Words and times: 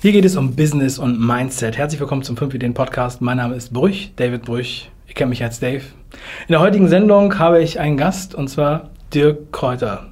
Hier 0.00 0.12
geht 0.12 0.24
es 0.24 0.36
um 0.36 0.54
Business 0.54 0.96
und 0.96 1.18
Mindset. 1.18 1.76
Herzlich 1.76 1.98
willkommen 1.98 2.22
zum 2.22 2.36
5 2.36 2.54
Ideen 2.54 2.72
Podcast. 2.72 3.20
Mein 3.20 3.38
Name 3.38 3.56
ist 3.56 3.72
Brüch, 3.72 4.12
David 4.14 4.42
Brüch. 4.42 4.92
Ihr 5.08 5.14
kennt 5.14 5.30
mich 5.30 5.42
als 5.42 5.58
Dave. 5.58 5.82
In 6.46 6.52
der 6.52 6.60
heutigen 6.60 6.86
Sendung 6.86 7.36
habe 7.40 7.60
ich 7.60 7.80
einen 7.80 7.96
Gast 7.96 8.32
und 8.32 8.46
zwar 8.46 8.90
Dirk 9.12 9.50
Kräuter. 9.50 10.06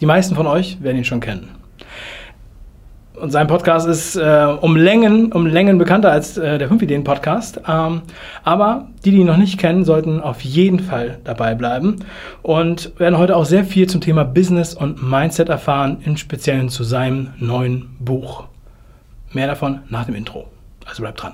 Die 0.00 0.06
meisten 0.06 0.34
von 0.34 0.48
euch 0.48 0.82
werden 0.82 0.96
ihn 0.96 1.04
schon 1.04 1.20
kennen. 1.20 1.50
Und 3.14 3.30
sein 3.30 3.46
Podcast 3.46 3.86
ist 3.86 4.16
äh, 4.16 4.52
um 4.60 4.74
Längen, 4.74 5.30
um 5.30 5.46
Längen 5.46 5.78
bekannter 5.78 6.10
als 6.10 6.36
äh, 6.36 6.58
der 6.58 6.66
5 6.66 6.82
Ideen 6.82 7.04
Podcast. 7.04 7.60
Ähm, 7.68 8.02
aber 8.42 8.88
die, 9.04 9.12
die 9.12 9.18
ihn 9.18 9.28
noch 9.28 9.36
nicht 9.36 9.60
kennen, 9.60 9.84
sollten 9.84 10.20
auf 10.20 10.40
jeden 10.40 10.80
Fall 10.80 11.20
dabei 11.22 11.54
bleiben 11.54 11.98
und 12.42 12.98
werden 12.98 13.16
heute 13.16 13.36
auch 13.36 13.44
sehr 13.44 13.64
viel 13.64 13.88
zum 13.88 14.00
Thema 14.00 14.24
Business 14.24 14.74
und 14.74 15.08
Mindset 15.08 15.50
erfahren, 15.50 15.98
im 16.04 16.16
Speziellen 16.16 16.68
zu 16.68 16.82
seinem 16.82 17.28
neuen 17.38 17.94
Buch. 18.00 18.48
Mehr 19.34 19.48
davon 19.48 19.80
nach 19.88 20.06
dem 20.06 20.14
Intro. 20.14 20.48
Also 20.86 21.02
bleibt 21.02 21.20
dran. 21.20 21.32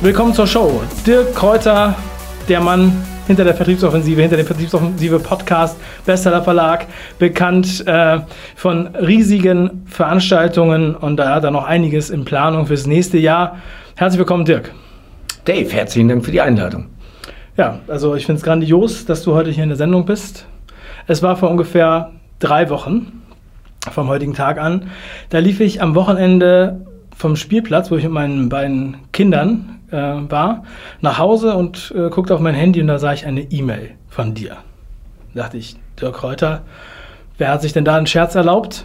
Willkommen 0.00 0.32
zur 0.32 0.46
Show. 0.46 0.80
Dirk 1.06 1.34
Kräuter, 1.34 1.94
der 2.48 2.60
Mann 2.60 2.92
hinter 3.26 3.44
der 3.44 3.54
Vertriebsoffensive, 3.54 4.22
hinter 4.22 4.38
dem 4.38 4.46
Vertriebsoffensive 4.46 5.18
Podcast, 5.18 5.76
Bestseller 6.06 6.42
Verlag, 6.42 6.86
bekannt 7.18 7.86
äh, 7.86 8.20
von 8.54 8.86
riesigen 8.94 9.84
Veranstaltungen 9.86 10.94
und 10.94 11.18
da 11.18 11.34
hat 11.34 11.44
er 11.44 11.50
noch 11.50 11.64
einiges 11.64 12.08
in 12.08 12.24
Planung 12.24 12.66
fürs 12.66 12.86
nächste 12.86 13.18
Jahr. 13.18 13.58
Herzlich 13.96 14.18
willkommen, 14.18 14.46
Dirk. 14.46 14.72
Dave, 15.44 15.70
herzlichen 15.70 16.08
Dank 16.08 16.24
für 16.24 16.30
die 16.30 16.40
Einladung. 16.40 16.95
Ja, 17.56 17.80
also 17.88 18.14
ich 18.14 18.26
finde 18.26 18.38
es 18.38 18.44
grandios, 18.44 19.06
dass 19.06 19.22
du 19.22 19.34
heute 19.34 19.50
hier 19.50 19.62
in 19.62 19.70
der 19.70 19.78
Sendung 19.78 20.04
bist. 20.04 20.46
Es 21.06 21.22
war 21.22 21.36
vor 21.36 21.50
ungefähr 21.50 22.12
drei 22.38 22.68
Wochen 22.68 23.22
vom 23.90 24.08
heutigen 24.08 24.34
Tag 24.34 24.58
an. 24.58 24.90
Da 25.30 25.38
lief 25.38 25.60
ich 25.60 25.80
am 25.80 25.94
Wochenende 25.94 26.84
vom 27.16 27.34
Spielplatz, 27.34 27.90
wo 27.90 27.96
ich 27.96 28.04
mit 28.04 28.12
meinen 28.12 28.50
beiden 28.50 28.98
Kindern 29.12 29.80
äh, 29.90 29.96
war, 29.96 30.64
nach 31.00 31.18
Hause 31.18 31.54
und 31.54 31.94
äh, 31.96 32.10
guckte 32.10 32.34
auf 32.34 32.40
mein 32.40 32.54
Handy 32.54 32.82
und 32.82 32.88
da 32.88 32.98
sah 32.98 33.14
ich 33.14 33.24
eine 33.24 33.40
E-Mail 33.40 33.92
von 34.10 34.34
dir. 34.34 34.58
Da 35.32 35.44
dachte 35.44 35.56
ich, 35.56 35.76
Dirk 35.98 36.22
Reuter, 36.22 36.62
wer 37.38 37.48
hat 37.50 37.62
sich 37.62 37.72
denn 37.72 37.86
da 37.86 37.96
einen 37.96 38.06
Scherz 38.06 38.34
erlaubt? 38.34 38.84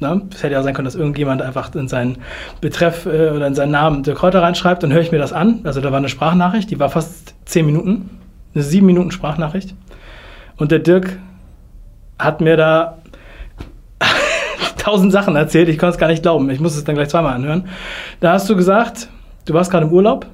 Ne? 0.00 0.22
Es 0.32 0.42
hätte 0.42 0.54
ja 0.54 0.62
sein 0.62 0.72
können, 0.72 0.86
dass 0.86 0.94
irgendjemand 0.94 1.42
einfach 1.42 1.74
in 1.74 1.86
seinen 1.86 2.18
Betreff 2.62 3.04
äh, 3.04 3.30
oder 3.30 3.46
in 3.46 3.54
seinen 3.54 3.72
Namen 3.72 4.02
Dirk 4.02 4.22
Reuter 4.22 4.42
reinschreibt 4.42 4.82
und 4.82 4.92
höre 4.92 5.02
ich 5.02 5.12
mir 5.12 5.18
das 5.18 5.34
an. 5.34 5.60
Also 5.64 5.82
da 5.82 5.90
war 5.90 5.98
eine 5.98 6.08
Sprachnachricht, 6.08 6.70
die 6.70 6.80
war 6.80 6.88
fast 6.88 7.34
zehn 7.44 7.66
Minuten, 7.66 8.18
eine 8.54 8.64
sieben 8.64 8.86
Minuten 8.86 9.10
Sprachnachricht. 9.10 9.74
Und 10.56 10.72
der 10.72 10.78
Dirk 10.78 11.18
hat 12.18 12.40
mir 12.40 12.56
da 12.56 12.98
tausend 14.78 15.12
Sachen 15.12 15.36
erzählt, 15.36 15.68
ich 15.68 15.78
konnte 15.78 15.92
es 15.92 15.98
gar 15.98 16.08
nicht 16.08 16.22
glauben. 16.22 16.48
Ich 16.48 16.60
muss 16.60 16.76
es 16.76 16.84
dann 16.84 16.94
gleich 16.94 17.10
zweimal 17.10 17.34
anhören. 17.34 17.68
Da 18.20 18.32
hast 18.32 18.48
du 18.48 18.56
gesagt, 18.56 19.08
du 19.44 19.52
warst 19.52 19.70
gerade 19.70 19.84
im 19.84 19.92
Urlaub 19.92 20.24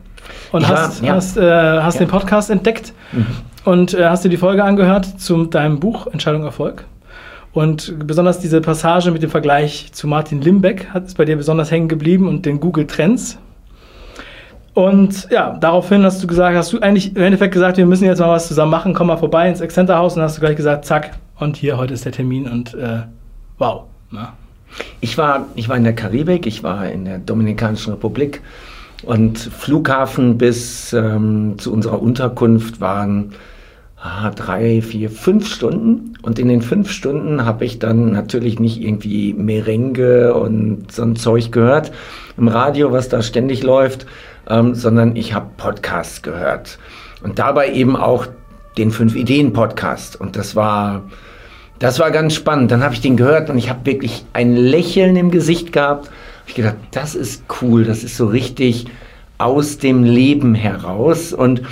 und 0.53 0.62
ich 0.62 0.69
hast, 0.69 1.03
war, 1.03 1.08
ja. 1.08 1.14
hast, 1.14 1.36
äh, 1.36 1.80
hast 1.80 1.95
ja. 1.95 2.06
den 2.06 2.08
Podcast 2.08 2.51
entdeckt 2.51 2.92
mhm. 3.11 3.27
und 3.64 3.95
äh, 3.95 4.06
hast 4.08 4.25
dir 4.25 4.28
die 4.28 4.36
Folge 4.36 4.62
angehört 4.62 5.20
zu 5.20 5.45
deinem 5.47 5.80
Buch 5.80 6.06
Entscheidung 6.06 6.45
Erfolg. 6.45 6.84
Und 7.56 8.06
besonders 8.06 8.38
diese 8.38 8.60
Passage 8.60 9.10
mit 9.10 9.22
dem 9.22 9.30
Vergleich 9.30 9.88
zu 9.92 10.06
Martin 10.06 10.42
Limbeck 10.42 10.90
hat 10.90 11.06
es 11.06 11.14
bei 11.14 11.24
dir 11.24 11.36
besonders 11.36 11.70
hängen 11.70 11.88
geblieben 11.88 12.28
und 12.28 12.44
den 12.44 12.60
Google 12.60 12.86
Trends. 12.86 13.38
Und 14.74 15.26
ja, 15.30 15.56
daraufhin 15.58 16.04
hast 16.04 16.22
du 16.22 16.27
gesagt, 16.27 16.54
hast 16.54 16.74
du 16.74 16.80
eigentlich 16.80 17.16
im 17.16 17.22
Endeffekt 17.22 17.54
gesagt, 17.54 17.78
wir 17.78 17.86
müssen 17.86 18.04
jetzt 18.04 18.18
mal 18.18 18.28
was 18.28 18.48
zusammen 18.48 18.70
machen, 18.70 18.92
komm 18.92 19.06
mal 19.06 19.16
vorbei 19.16 19.48
ins 19.48 19.62
Exzenter 19.62 19.96
Haus 19.96 20.16
und 20.16 20.22
hast 20.22 20.36
du 20.36 20.40
gleich 20.42 20.56
gesagt, 20.56 20.84
zack, 20.84 21.12
und 21.38 21.56
hier, 21.56 21.78
heute 21.78 21.94
ist 21.94 22.04
der 22.04 22.12
Termin 22.12 22.46
und 22.46 22.74
äh, 22.74 23.04
wow. 23.56 23.84
Na. 24.11 24.20
Ne? 24.20 24.28
Ich 25.00 25.16
war, 25.16 25.46
ich 25.55 25.70
war 25.70 25.78
in 25.78 25.84
der 25.84 25.95
Karibik, 25.95 26.46
ich 26.46 26.62
war 26.62 26.86
in 26.90 27.06
der 27.06 27.16
Dominikanischen 27.16 27.95
Republik 27.95 28.42
und 29.02 29.39
Flughafen 29.39 30.36
bis 30.36 30.92
ähm, 30.92 31.55
zu 31.56 31.72
unserer 31.72 32.02
Unterkunft 32.02 32.83
waren 32.83 33.33
ah, 34.06 34.30
drei, 34.30 34.83
vier, 34.83 35.11
fünf 35.11 35.52
Stunden. 35.52 36.14
Und 36.22 36.39
in 36.39 36.48
den 36.48 36.62
fünf 36.62 36.90
Stunden 36.90 37.44
habe 37.44 37.64
ich 37.64 37.78
dann 37.78 38.12
natürlich 38.12 38.58
nicht 38.58 38.80
irgendwie 38.80 39.34
Merengue 39.34 40.34
und 40.34 40.90
so 40.92 41.02
ein 41.02 41.17
Zeug 41.17 41.52
gehört 41.52 41.92
im 42.36 42.48
Radio, 42.48 42.92
was 42.92 43.08
da 43.08 43.22
ständig 43.22 43.62
läuft, 43.62 44.06
ähm, 44.48 44.74
sondern 44.74 45.16
ich 45.16 45.34
habe 45.34 45.46
Podcasts 45.56 46.22
gehört. 46.22 46.78
Und 47.22 47.39
dabei 47.39 47.72
eben 47.72 47.96
auch 47.96 48.27
den 48.78 48.90
Fünf-Ideen-Podcast. 48.90 50.20
Und 50.20 50.36
das 50.36 50.55
war, 50.55 51.05
das 51.78 51.98
war 51.98 52.11
ganz 52.11 52.34
spannend. 52.34 52.70
Dann 52.70 52.83
habe 52.83 52.95
ich 52.95 53.00
den 53.00 53.16
gehört 53.16 53.50
und 53.50 53.58
ich 53.58 53.70
habe 53.70 53.86
wirklich 53.86 54.24
ein 54.33 54.55
Lächeln 54.55 55.16
im 55.16 55.30
Gesicht 55.30 55.72
gehabt 55.72 56.11
ich 56.46 56.55
gedacht, 56.55 56.77
das 56.92 57.14
ist 57.14 57.45
cool, 57.61 57.84
das 57.84 58.05
ist 58.05 58.16
so 58.16 58.27
richtig 58.27 58.86
aus 59.39 59.78
dem 59.78 60.05
Leben 60.05 60.55
heraus. 60.55 61.33
Und 61.33 61.62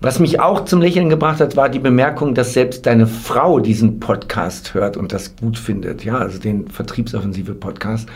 was 0.00 0.18
mich 0.18 0.40
auch 0.40 0.64
zum 0.64 0.82
Lächeln 0.82 1.08
gebracht 1.08 1.40
hat, 1.40 1.56
war 1.56 1.68
die 1.68 1.78
Bemerkung, 1.78 2.34
dass 2.34 2.52
selbst 2.52 2.84
deine 2.86 3.06
Frau 3.06 3.60
diesen 3.60 3.98
Podcast 3.98 4.74
hört 4.74 4.96
und 4.96 5.12
das 5.12 5.36
gut 5.36 5.58
findet. 5.58 6.04
Ja, 6.04 6.18
also 6.18 6.38
den 6.38 6.68
Vertriebsoffensive-Podcast. 6.68 8.08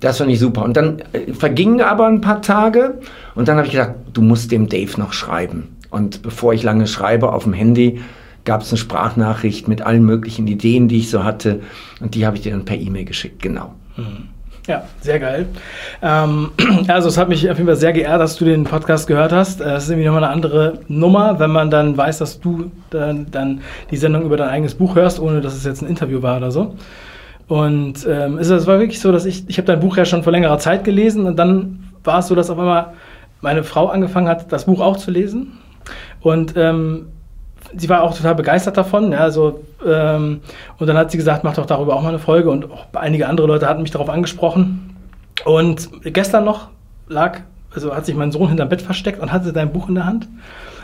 Das 0.00 0.18
fand 0.18 0.30
ich 0.30 0.38
super. 0.38 0.62
Und 0.62 0.76
dann 0.76 1.00
äh, 1.12 1.32
vergingen 1.32 1.80
aber 1.80 2.06
ein 2.06 2.20
paar 2.20 2.40
Tage 2.40 3.00
und 3.34 3.48
dann 3.48 3.56
habe 3.56 3.66
ich 3.66 3.72
gedacht, 3.72 3.94
du 4.12 4.22
musst 4.22 4.52
dem 4.52 4.68
Dave 4.68 4.98
noch 4.98 5.12
schreiben. 5.12 5.76
Und 5.90 6.22
bevor 6.22 6.52
ich 6.52 6.62
lange 6.62 6.86
schreibe 6.86 7.32
auf 7.32 7.44
dem 7.44 7.52
Handy, 7.52 8.00
gab 8.44 8.62
es 8.62 8.70
eine 8.70 8.78
Sprachnachricht 8.78 9.66
mit 9.66 9.82
allen 9.82 10.04
möglichen 10.04 10.46
Ideen, 10.46 10.86
die 10.86 10.98
ich 10.98 11.10
so 11.10 11.24
hatte. 11.24 11.60
Und 12.00 12.14
die 12.14 12.26
habe 12.26 12.36
ich 12.36 12.42
dir 12.42 12.52
dann 12.52 12.64
per 12.64 12.76
E-Mail 12.76 13.04
geschickt. 13.04 13.42
Genau. 13.42 13.74
Mhm. 13.96 14.28
Ja, 14.68 14.82
sehr 15.00 15.18
geil. 15.18 15.46
Ähm, 16.02 16.50
also 16.88 17.08
es 17.08 17.16
hat 17.16 17.30
mich 17.30 17.50
auf 17.50 17.56
jeden 17.56 17.66
Fall 17.66 17.76
sehr 17.76 17.94
geehrt, 17.94 18.20
dass 18.20 18.36
du 18.36 18.44
den 18.44 18.64
Podcast 18.64 19.06
gehört 19.06 19.32
hast. 19.32 19.62
Es 19.62 19.84
ist 19.84 19.90
irgendwie 19.90 20.06
nochmal 20.06 20.24
eine 20.24 20.32
andere 20.32 20.80
Nummer, 20.88 21.38
wenn 21.38 21.50
man 21.50 21.70
dann 21.70 21.96
weiß, 21.96 22.18
dass 22.18 22.38
du 22.38 22.70
dann, 22.90 23.30
dann, 23.30 23.62
die 23.90 23.96
Sendung 23.96 24.24
über 24.24 24.36
dein 24.36 24.50
eigenes 24.50 24.74
Buch 24.74 24.94
hörst, 24.94 25.20
ohne 25.20 25.40
dass 25.40 25.54
es 25.54 25.64
jetzt 25.64 25.80
ein 25.80 25.88
Interview 25.88 26.20
war 26.20 26.36
oder 26.36 26.50
so. 26.50 26.74
Und 27.48 28.06
ähm, 28.06 28.36
es, 28.36 28.50
es 28.50 28.66
war 28.66 28.78
wirklich 28.78 29.00
so, 29.00 29.10
dass 29.10 29.24
ich, 29.24 29.48
ich 29.48 29.56
habe 29.56 29.66
dein 29.66 29.80
Buch 29.80 29.96
ja 29.96 30.04
schon 30.04 30.22
vor 30.22 30.32
längerer 30.32 30.58
Zeit 30.58 30.84
gelesen 30.84 31.24
und 31.24 31.36
dann 31.36 31.84
war 32.04 32.18
es 32.18 32.26
so, 32.26 32.34
dass 32.34 32.50
auf 32.50 32.58
einmal 32.58 32.92
meine 33.40 33.64
Frau 33.64 33.86
angefangen 33.86 34.28
hat, 34.28 34.52
das 34.52 34.66
Buch 34.66 34.82
auch 34.82 34.98
zu 34.98 35.10
lesen. 35.10 35.58
Und 36.20 36.54
ähm, 36.58 37.06
sie 37.76 37.88
war 37.88 38.02
auch 38.02 38.16
total 38.16 38.34
begeistert 38.34 38.76
davon. 38.76 39.12
Ja, 39.12 39.18
also, 39.18 39.60
ähm, 39.86 40.40
und 40.78 40.86
dann 40.86 40.96
hat 40.96 41.10
sie 41.10 41.18
gesagt, 41.18 41.44
mach 41.44 41.54
doch 41.54 41.66
darüber 41.66 41.94
auch 41.94 42.02
mal 42.02 42.10
eine 42.10 42.18
Folge. 42.18 42.50
Und 42.50 42.70
auch 42.70 42.86
einige 42.94 43.28
andere 43.28 43.46
Leute 43.46 43.68
hatten 43.68 43.82
mich 43.82 43.90
darauf 43.90 44.08
angesprochen. 44.08 44.96
Und 45.44 45.88
gestern 46.04 46.44
noch 46.44 46.68
lag, 47.08 47.40
also 47.74 47.94
hat 47.94 48.06
sich 48.06 48.14
mein 48.14 48.32
Sohn 48.32 48.48
hinterm 48.48 48.68
Bett 48.68 48.82
versteckt 48.82 49.20
und 49.20 49.32
hatte 49.32 49.52
dein 49.52 49.72
Buch 49.72 49.88
in 49.88 49.94
der 49.94 50.06
Hand 50.06 50.28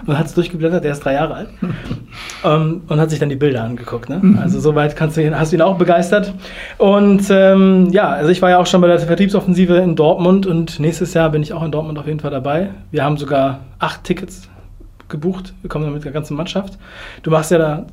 und 0.07 0.19
hat 0.19 0.27
es 0.27 0.35
durchgeblättert, 0.35 0.85
der 0.85 0.93
ist 0.93 1.05
drei 1.05 1.15
Jahre 1.15 1.35
alt. 1.35 1.49
ähm, 2.45 2.83
und 2.87 3.01
hat 3.01 3.11
sich 3.11 3.19
dann 3.19 3.29
die 3.29 3.37
Bilder 3.37 3.65
angeguckt. 3.65 4.09
Ne? 4.09 4.19
Mhm. 4.21 4.39
Also 4.39 4.61
soweit 4.61 4.97
kannst 4.97 5.17
du, 5.17 5.39
hast 5.39 5.53
du 5.53 5.57
ihn 5.57 5.63
auch 5.63 5.79
begeistert. 5.79 6.33
Und 6.79 7.25
ähm, 7.31 7.89
ja, 7.91 8.09
also 8.09 8.31
ich 8.31 8.43
war 8.43 8.51
ja 8.51 8.59
auch 8.59 8.67
schon 8.67 8.81
bei 8.81 8.89
der 8.89 8.99
Vertriebsoffensive 8.99 9.77
in 9.77 9.97
Dortmund 9.97 10.47
und 10.47 10.79
nächstes 10.79 11.15
Jahr 11.15 11.31
bin 11.31 11.43
ich 11.43 11.53
auch 11.53 11.63
in 11.63 11.71
Dortmund 11.71 11.99
auf 11.99 12.07
jeden 12.07 12.21
Fall 12.21 12.31
dabei. 12.31 12.71
Wir 12.91 13.05
haben 13.05 13.17
sogar 13.17 13.61
acht 13.79 14.05
Tickets 14.05 14.49
gebucht. 15.09 15.55
Wir 15.63 15.69
kommen 15.69 15.85
dann 15.85 15.95
mit 15.95 16.05
der 16.05 16.13
ganzen 16.13 16.37
Mannschaft. 16.37 16.79
Du 17.23 17.31
machst 17.31 17.51
ja 17.51 17.59
da 17.59 17.87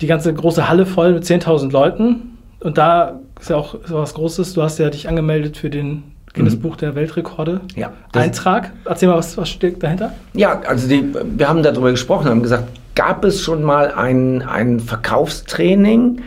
die 0.00 0.06
ganze 0.06 0.32
große 0.32 0.68
Halle 0.68 0.86
voll 0.86 1.14
mit 1.14 1.24
10.000 1.24 1.70
Leuten. 1.70 2.38
Und 2.60 2.78
da 2.78 3.20
ist 3.40 3.50
ja 3.50 3.56
auch 3.56 3.76
was 3.88 4.14
Großes. 4.14 4.54
Du 4.54 4.62
hast 4.62 4.78
ja 4.78 4.90
dich 4.90 5.08
angemeldet 5.08 5.56
für 5.56 5.70
den 5.70 6.02
Guinness 6.34 6.56
mhm. 6.56 6.60
Buch 6.60 6.76
der 6.76 6.94
Weltrekorde. 6.94 7.60
Ja. 7.74 7.92
Eintrag. 8.12 8.72
Erzähl 8.84 9.08
mal, 9.08 9.16
was, 9.16 9.36
was 9.36 9.48
steht 9.48 9.82
dahinter? 9.82 10.12
Ja, 10.34 10.60
also 10.60 10.88
die, 10.88 11.04
wir 11.36 11.48
haben 11.48 11.62
darüber 11.62 11.90
gesprochen, 11.90 12.28
haben 12.28 12.42
gesagt, 12.42 12.64
gab 12.94 13.24
es 13.24 13.40
schon 13.40 13.62
mal 13.62 13.92
ein, 13.92 14.42
ein 14.42 14.80
Verkaufstraining, 14.80 16.20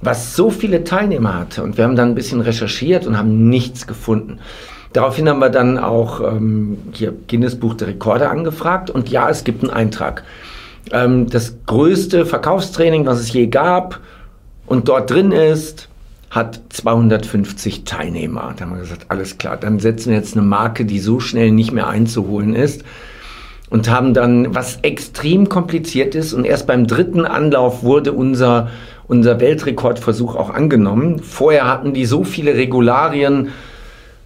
was 0.00 0.36
so 0.36 0.50
viele 0.50 0.84
Teilnehmer 0.84 1.34
hatte? 1.34 1.62
Und 1.62 1.76
wir 1.76 1.84
haben 1.84 1.96
dann 1.96 2.10
ein 2.10 2.14
bisschen 2.14 2.40
recherchiert 2.40 3.06
und 3.06 3.18
haben 3.18 3.48
nichts 3.48 3.86
gefunden. 3.86 4.38
Daraufhin 4.94 5.28
haben 5.28 5.40
wir 5.40 5.50
dann 5.50 5.76
auch 5.76 6.20
ähm, 6.20 6.78
hier 6.92 7.12
Guinness 7.28 7.58
Buch 7.58 7.74
der 7.74 7.88
Rekorde 7.88 8.30
angefragt 8.30 8.90
und 8.90 9.08
ja, 9.08 9.28
es 9.28 9.42
gibt 9.42 9.64
einen 9.64 9.72
Eintrag. 9.72 10.22
Ähm, 10.92 11.28
das 11.28 11.56
größte 11.66 12.24
Verkaufstraining, 12.24 13.04
was 13.04 13.18
es 13.18 13.32
je 13.32 13.48
gab 13.48 13.98
und 14.66 14.88
dort 14.88 15.10
drin 15.10 15.32
ist, 15.32 15.88
hat 16.30 16.60
250 16.68 17.82
Teilnehmer. 17.82 18.54
Da 18.56 18.64
haben 18.64 18.74
wir 18.74 18.82
gesagt, 18.82 19.06
alles 19.08 19.36
klar, 19.36 19.56
dann 19.56 19.80
setzen 19.80 20.10
wir 20.10 20.16
jetzt 20.16 20.36
eine 20.36 20.46
Marke, 20.46 20.84
die 20.84 21.00
so 21.00 21.18
schnell 21.18 21.50
nicht 21.50 21.72
mehr 21.72 21.88
einzuholen 21.88 22.54
ist 22.54 22.84
und 23.70 23.90
haben 23.90 24.14
dann 24.14 24.54
was 24.54 24.78
extrem 24.82 25.48
kompliziert 25.48 26.14
ist 26.14 26.32
und 26.32 26.44
erst 26.44 26.68
beim 26.68 26.86
dritten 26.86 27.26
Anlauf 27.26 27.82
wurde 27.82 28.12
unser 28.12 28.70
unser 29.08 29.40
Weltrekordversuch 29.40 30.36
auch 30.36 30.50
angenommen. 30.50 31.18
Vorher 31.18 31.66
hatten 31.66 31.94
die 31.94 32.06
so 32.06 32.22
viele 32.22 32.54
Regularien, 32.54 33.48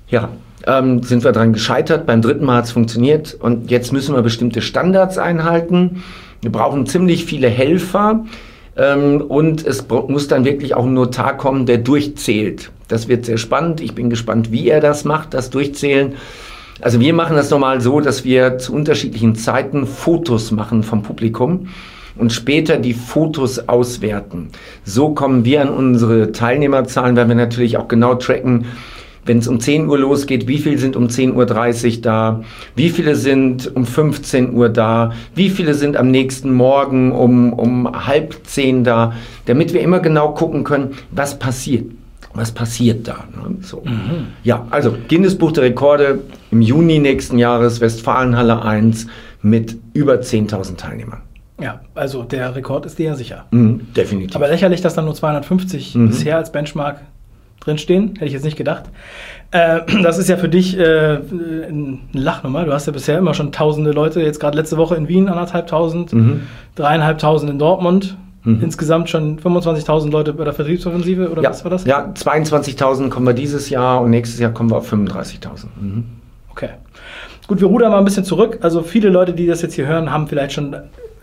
ja, 0.08 0.28
ähm, 0.68 1.02
sind 1.02 1.24
wir 1.24 1.32
daran 1.32 1.52
gescheitert. 1.54 2.06
Beim 2.06 2.22
dritten 2.22 2.44
Mal 2.44 2.58
hat 2.58 2.66
es 2.66 2.72
funktioniert 2.72 3.36
und 3.40 3.70
jetzt 3.70 3.92
müssen 3.92 4.14
wir 4.14 4.22
bestimmte 4.22 4.60
Standards 4.60 5.18
einhalten. 5.18 6.04
Wir 6.42 6.52
brauchen 6.52 6.86
ziemlich 6.86 7.24
viele 7.24 7.48
Helfer. 7.48 8.24
Ähm, 8.76 9.22
und 9.22 9.66
es 9.66 9.86
muss 9.88 10.28
dann 10.28 10.44
wirklich 10.44 10.74
auch 10.74 10.84
ein 10.84 10.94
Notar 10.94 11.36
kommen, 11.36 11.66
der 11.66 11.78
durchzählt. 11.78 12.70
Das 12.86 13.08
wird 13.08 13.24
sehr 13.24 13.38
spannend. 13.38 13.80
Ich 13.80 13.94
bin 13.94 14.08
gespannt, 14.08 14.52
wie 14.52 14.68
er 14.68 14.80
das 14.80 15.04
macht, 15.04 15.34
das 15.34 15.50
Durchzählen. 15.50 16.14
Also 16.80 17.00
wir 17.00 17.12
machen 17.12 17.34
das 17.34 17.50
normal 17.50 17.80
so, 17.80 18.00
dass 18.00 18.24
wir 18.24 18.58
zu 18.58 18.72
unterschiedlichen 18.72 19.34
Zeiten 19.34 19.86
Fotos 19.86 20.52
machen 20.52 20.84
vom 20.84 21.02
Publikum 21.02 21.68
und 22.16 22.32
später 22.32 22.76
die 22.76 22.94
Fotos 22.94 23.68
auswerten. 23.68 24.50
So 24.84 25.10
kommen 25.10 25.44
wir 25.44 25.62
an 25.62 25.70
unsere 25.70 26.30
Teilnehmerzahlen, 26.30 27.16
weil 27.16 27.28
wir 27.28 27.34
natürlich 27.34 27.78
auch 27.78 27.88
genau 27.88 28.14
tracken, 28.14 28.66
wenn 29.28 29.38
es 29.38 29.46
um 29.46 29.60
10 29.60 29.86
Uhr 29.88 29.98
losgeht, 29.98 30.48
wie 30.48 30.58
viele 30.58 30.78
sind 30.78 30.96
um 30.96 31.06
10.30 31.06 31.34
Uhr 31.96 32.02
da, 32.02 32.42
wie 32.74 32.88
viele 32.88 33.14
sind 33.14 33.74
um 33.76 33.86
15 33.86 34.54
Uhr 34.54 34.70
da, 34.70 35.12
wie 35.34 35.50
viele 35.50 35.74
sind 35.74 35.96
am 35.96 36.10
nächsten 36.10 36.52
Morgen 36.52 37.12
um, 37.12 37.52
um 37.52 38.06
halb 38.06 38.34
zehn 38.44 38.82
da, 38.82 39.12
damit 39.46 39.74
wir 39.74 39.82
immer 39.82 40.00
genau 40.00 40.32
gucken 40.32 40.64
können, 40.64 40.96
was 41.10 41.38
passiert. 41.38 41.92
Was 42.34 42.52
passiert 42.52 43.08
da? 43.08 43.24
Ne? 43.34 43.56
So. 43.62 43.82
Mhm. 43.84 44.28
Ja, 44.44 44.66
also 44.70 44.94
Guinness 45.08 45.36
Buch 45.36 45.52
der 45.52 45.64
Rekorde 45.64 46.20
im 46.50 46.62
Juni 46.62 46.98
nächsten 46.98 47.38
Jahres, 47.38 47.80
Westfalenhalle 47.80 48.62
1 48.62 49.06
mit 49.42 49.76
über 49.92 50.14
10.000 50.14 50.76
Teilnehmern. 50.76 51.22
Ja, 51.60 51.80
also 51.94 52.22
der 52.22 52.54
Rekord 52.54 52.86
ist 52.86 52.98
dir 52.98 53.06
ja 53.06 53.14
sicher. 53.14 53.46
Mhm, 53.50 53.92
definitiv. 53.94 54.36
Aber 54.36 54.48
lächerlich, 54.48 54.80
dass 54.80 54.94
dann 54.94 55.06
nur 55.06 55.14
250 55.14 55.94
mhm. 55.94 56.08
bisher 56.08 56.36
als 56.36 56.52
Benchmark 56.52 57.00
drinstehen. 57.60 58.14
Hätte 58.14 58.26
ich 58.26 58.32
jetzt 58.32 58.44
nicht 58.44 58.56
gedacht. 58.56 58.84
Äh, 59.50 59.80
das 60.02 60.18
ist 60.18 60.28
ja 60.28 60.36
für 60.36 60.48
dich 60.48 60.78
äh, 60.78 60.82
eine 60.82 61.98
Lachnummer. 62.12 62.64
Du 62.64 62.72
hast 62.72 62.86
ja 62.86 62.92
bisher 62.92 63.18
immer 63.18 63.34
schon 63.34 63.52
tausende 63.52 63.92
Leute, 63.92 64.20
jetzt 64.20 64.40
gerade 64.40 64.56
letzte 64.56 64.76
Woche 64.76 64.94
in 64.96 65.08
Wien 65.08 65.28
anderthalbtausend, 65.28 66.12
mhm. 66.12 66.42
dreieinhalbtausend 66.74 67.50
in 67.50 67.58
Dortmund. 67.58 68.16
Mhm. 68.44 68.62
Insgesamt 68.62 69.10
schon 69.10 69.38
25.000 69.38 70.10
Leute 70.10 70.32
bei 70.32 70.44
der 70.44 70.52
Vertriebsoffensive 70.52 71.30
oder 71.30 71.42
ja. 71.42 71.50
was 71.50 71.64
war 71.64 71.70
das? 71.70 71.84
Ja, 71.84 72.12
22.000 72.14 73.08
kommen 73.08 73.26
wir 73.26 73.34
dieses 73.34 73.68
Jahr 73.68 74.00
und 74.00 74.10
nächstes 74.10 74.38
Jahr 74.38 74.52
kommen 74.52 74.70
wir 74.70 74.76
auf 74.76 74.92
35.000. 74.92 75.66
Mhm. 75.80 76.04
Okay. 76.50 76.70
Gut, 77.46 77.60
wir 77.60 77.68
rudern 77.68 77.90
mal 77.90 77.98
ein 77.98 78.04
bisschen 78.04 78.24
zurück. 78.24 78.58
Also 78.60 78.82
viele 78.82 79.08
Leute, 79.08 79.32
die 79.32 79.46
das 79.46 79.62
jetzt 79.62 79.74
hier 79.74 79.86
hören, 79.86 80.12
haben 80.12 80.28
vielleicht 80.28 80.52
schon 80.52 80.76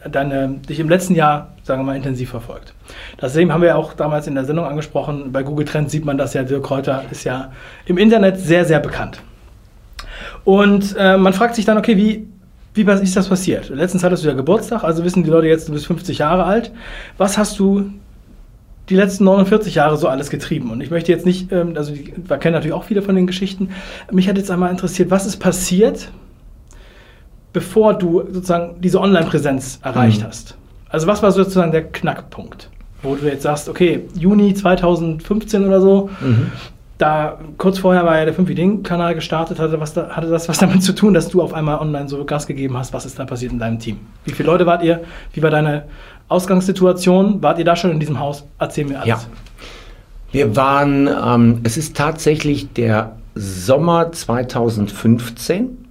deine, 0.10 0.60
dich 0.68 0.80
im 0.80 0.90
letzten 0.90 1.16
Jahr, 1.16 1.54
sagen 1.64 1.82
wir 1.82 1.86
mal, 1.86 1.96
intensiv 1.96 2.30
verfolgt. 2.30 2.74
Deswegen 3.22 3.54
haben 3.54 3.62
wir 3.62 3.78
auch 3.78 3.94
damals 3.94 4.28
in 4.28 4.36
der 4.36 4.46
Sendung 4.46 4.66
angesprochen, 4.66 5.32
bei 5.32 5.44
Google 5.44 5.66
Trends 5.66 5.92
sieht 5.92 6.06
man 6.06 6.18
das 6.18 6.34
ja, 6.34 6.44
Dirk 6.44 6.64
Kräuter 6.64 7.04
ist 7.12 7.24
ja 7.24 7.52
im 7.86 7.98
Internet 7.98 8.40
sehr, 8.40 8.66
sehr 8.66 8.80
bekannt. 8.80 9.22
Und 10.44 10.96
äh, 10.98 11.18
man 11.18 11.34
fragt 11.34 11.56
sich 11.56 11.66
dann, 11.66 11.78
okay, 11.78 11.98
wie, 11.98 12.28
wie 12.74 12.92
ist 12.92 13.16
das 13.16 13.28
passiert? 13.28 13.70
Letztens 13.70 14.04
hattest 14.04 14.24
du 14.24 14.28
ja 14.28 14.34
Geburtstag, 14.34 14.84
also 14.84 15.04
wissen 15.04 15.24
die 15.24 15.30
Leute 15.30 15.48
jetzt, 15.48 15.68
du 15.68 15.74
bist 15.74 15.88
50 15.88 16.20
Jahre 16.20 16.44
alt. 16.44 16.72
Was 17.18 17.38
hast 17.38 17.58
du 17.58 17.92
die 18.90 18.96
letzten 18.96 19.24
49 19.24 19.76
Jahre 19.76 19.98
so 19.98 20.08
alles 20.08 20.30
getrieben? 20.30 20.70
Und 20.72 20.82
ich 20.82 20.92
möchte 20.92 21.12
jetzt 21.12 21.26
nicht, 21.26 21.52
ähm, 21.52 21.74
also 21.76 21.94
wir 21.96 22.38
kennen 22.38 22.54
natürlich 22.54 22.74
auch 22.74 22.84
viele 22.84 23.02
von 23.02 23.16
den 23.16 23.28
Geschichten. 23.28 23.70
Mich 24.12 24.30
hat 24.30 24.38
jetzt 24.38 24.52
einmal 24.52 24.70
interessiert, 24.70 25.10
was 25.10 25.26
ist 25.26 25.38
passiert, 25.38 26.10
bevor 27.56 27.94
du 27.94 28.22
sozusagen 28.30 28.82
diese 28.82 29.00
Online-Präsenz 29.00 29.80
erreicht 29.82 30.22
mhm. 30.22 30.28
hast? 30.28 30.58
Also 30.90 31.08
was 31.08 31.24
war 31.24 31.32
sozusagen 31.32 31.72
der 31.72 31.86
Knackpunkt, 31.86 32.70
wo 33.02 33.16
du 33.16 33.26
jetzt 33.28 33.44
sagst, 33.44 33.70
okay, 33.70 34.02
Juni 34.14 34.54
2015 34.54 35.66
oder 35.66 35.80
so, 35.80 36.10
mhm. 36.20 36.52
da 36.98 37.40
kurz 37.58 37.80
vorher 37.80 38.06
war 38.06 38.18
ja 38.18 38.26
der 38.26 38.34
5 38.34 38.50
Ideen-Kanal 38.50 39.16
gestartet, 39.16 39.58
hatte, 39.58 39.80
was 39.80 39.94
da, 39.94 40.10
hatte 40.10 40.28
das 40.28 40.50
was 40.50 40.58
damit 40.60 40.84
zu 40.84 40.94
tun, 40.94 41.14
dass 41.14 41.30
du 41.30 41.42
auf 41.42 41.54
einmal 41.54 41.80
online 41.80 42.10
so 42.10 42.26
Gas 42.26 42.46
gegeben 42.46 42.78
hast? 42.78 42.92
Was 42.92 43.06
ist 43.06 43.18
da 43.18 43.24
passiert 43.24 43.54
in 43.54 43.60
deinem 43.60 43.80
Team? 43.80 44.02
Wie 44.26 44.34
viele 44.34 44.48
Leute 44.48 44.66
wart 44.66 44.84
ihr? 44.84 45.02
Wie 45.32 45.42
war 45.42 45.50
deine 45.50 45.86
Ausgangssituation? 46.28 47.42
Wart 47.42 47.58
ihr 47.58 47.66
da 47.66 47.78
schon 47.78 47.92
in 47.92 48.02
diesem 48.02 48.20
Haus? 48.20 48.44
Erzähl 48.60 48.84
mir 48.84 48.98
alles. 48.98 49.08
Ja. 49.08 49.20
Wir 50.34 50.58
waren, 50.58 51.08
ähm, 51.08 51.62
es 51.64 51.78
ist 51.78 51.96
tatsächlich 51.96 52.74
der 52.74 53.16
Sommer 53.34 54.12
2015. 54.12 55.85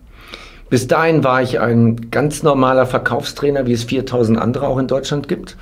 Bis 0.71 0.87
dahin 0.87 1.25
war 1.25 1.43
ich 1.43 1.61
ein 1.61 2.11
ganz 2.11 2.43
normaler 2.43 2.87
Verkaufstrainer, 2.87 3.67
wie 3.67 3.73
es 3.73 3.85
4000 3.85 4.39
andere 4.39 4.67
auch 4.67 4.79
in 4.79 4.87
Deutschland 4.87 5.29
gibt. 5.29 5.57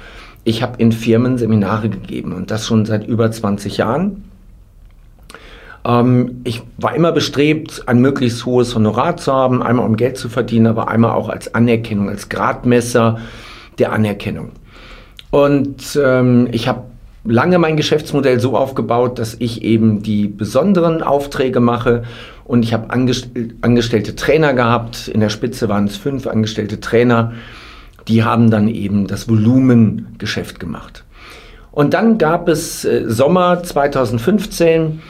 Ich 0.44 0.62
habe 0.62 0.78
in 0.78 0.92
Firmen 0.92 1.38
Seminare 1.38 1.88
gegeben 1.88 2.32
und 2.32 2.50
das 2.50 2.66
schon 2.66 2.84
seit 2.84 3.06
über 3.06 3.30
20 3.30 3.76
Jahren. 3.76 4.24
Ähm, 5.84 6.40
ich 6.44 6.62
war 6.78 6.94
immer 6.94 7.12
bestrebt, 7.12 7.84
ein 7.86 8.00
möglichst 8.00 8.46
hohes 8.46 8.74
Honorar 8.74 9.16
zu 9.16 9.32
haben, 9.32 9.62
einmal 9.62 9.86
um 9.86 9.96
Geld 9.96 10.16
zu 10.16 10.28
verdienen, 10.28 10.66
aber 10.66 10.88
einmal 10.88 11.12
auch 11.12 11.28
als 11.28 11.54
Anerkennung, 11.54 12.08
als 12.08 12.28
Gradmesser 12.28 13.18
der 13.78 13.92
Anerkennung. 13.92 14.50
Und 15.30 15.98
ähm, 16.02 16.48
ich 16.52 16.68
habe 16.68 16.84
lange 17.24 17.58
mein 17.58 17.76
Geschäftsmodell 17.76 18.40
so 18.40 18.56
aufgebaut, 18.56 19.18
dass 19.18 19.36
ich 19.38 19.62
eben 19.62 20.02
die 20.02 20.26
besonderen 20.26 21.02
Aufträge 21.02 21.60
mache 21.60 22.02
und 22.44 22.64
ich 22.64 22.72
habe 22.72 22.90
angestellte 22.90 24.16
Trainer 24.16 24.54
gehabt. 24.54 25.08
In 25.08 25.20
der 25.20 25.28
Spitze 25.28 25.68
waren 25.68 25.84
es 25.84 25.96
fünf 25.96 26.26
angestellte 26.26 26.80
Trainer. 26.80 27.32
Die 28.08 28.24
haben 28.24 28.50
dann 28.50 28.68
eben 28.68 29.06
das 29.06 29.28
Volumengeschäft 29.28 30.58
gemacht. 30.58 31.04
Und 31.70 31.94
dann 31.94 32.18
gab 32.18 32.48
es 32.48 32.84
äh, 32.84 33.04
Sommer 33.06 33.62
2015. 33.62 35.00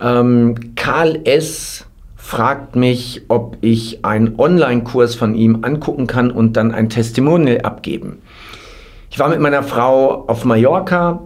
Ähm, 0.00 0.74
Karl 0.74 1.20
S. 1.24 1.86
fragt 2.16 2.76
mich, 2.76 3.22
ob 3.28 3.56
ich 3.60 4.04
einen 4.04 4.38
Online-Kurs 4.38 5.14
von 5.14 5.34
ihm 5.34 5.60
angucken 5.62 6.06
kann 6.06 6.30
und 6.30 6.56
dann 6.56 6.72
ein 6.72 6.90
Testimonial 6.90 7.60
abgeben. 7.62 8.18
Ich 9.10 9.18
war 9.18 9.28
mit 9.28 9.40
meiner 9.40 9.62
Frau 9.62 10.26
auf 10.26 10.44
Mallorca, 10.44 11.20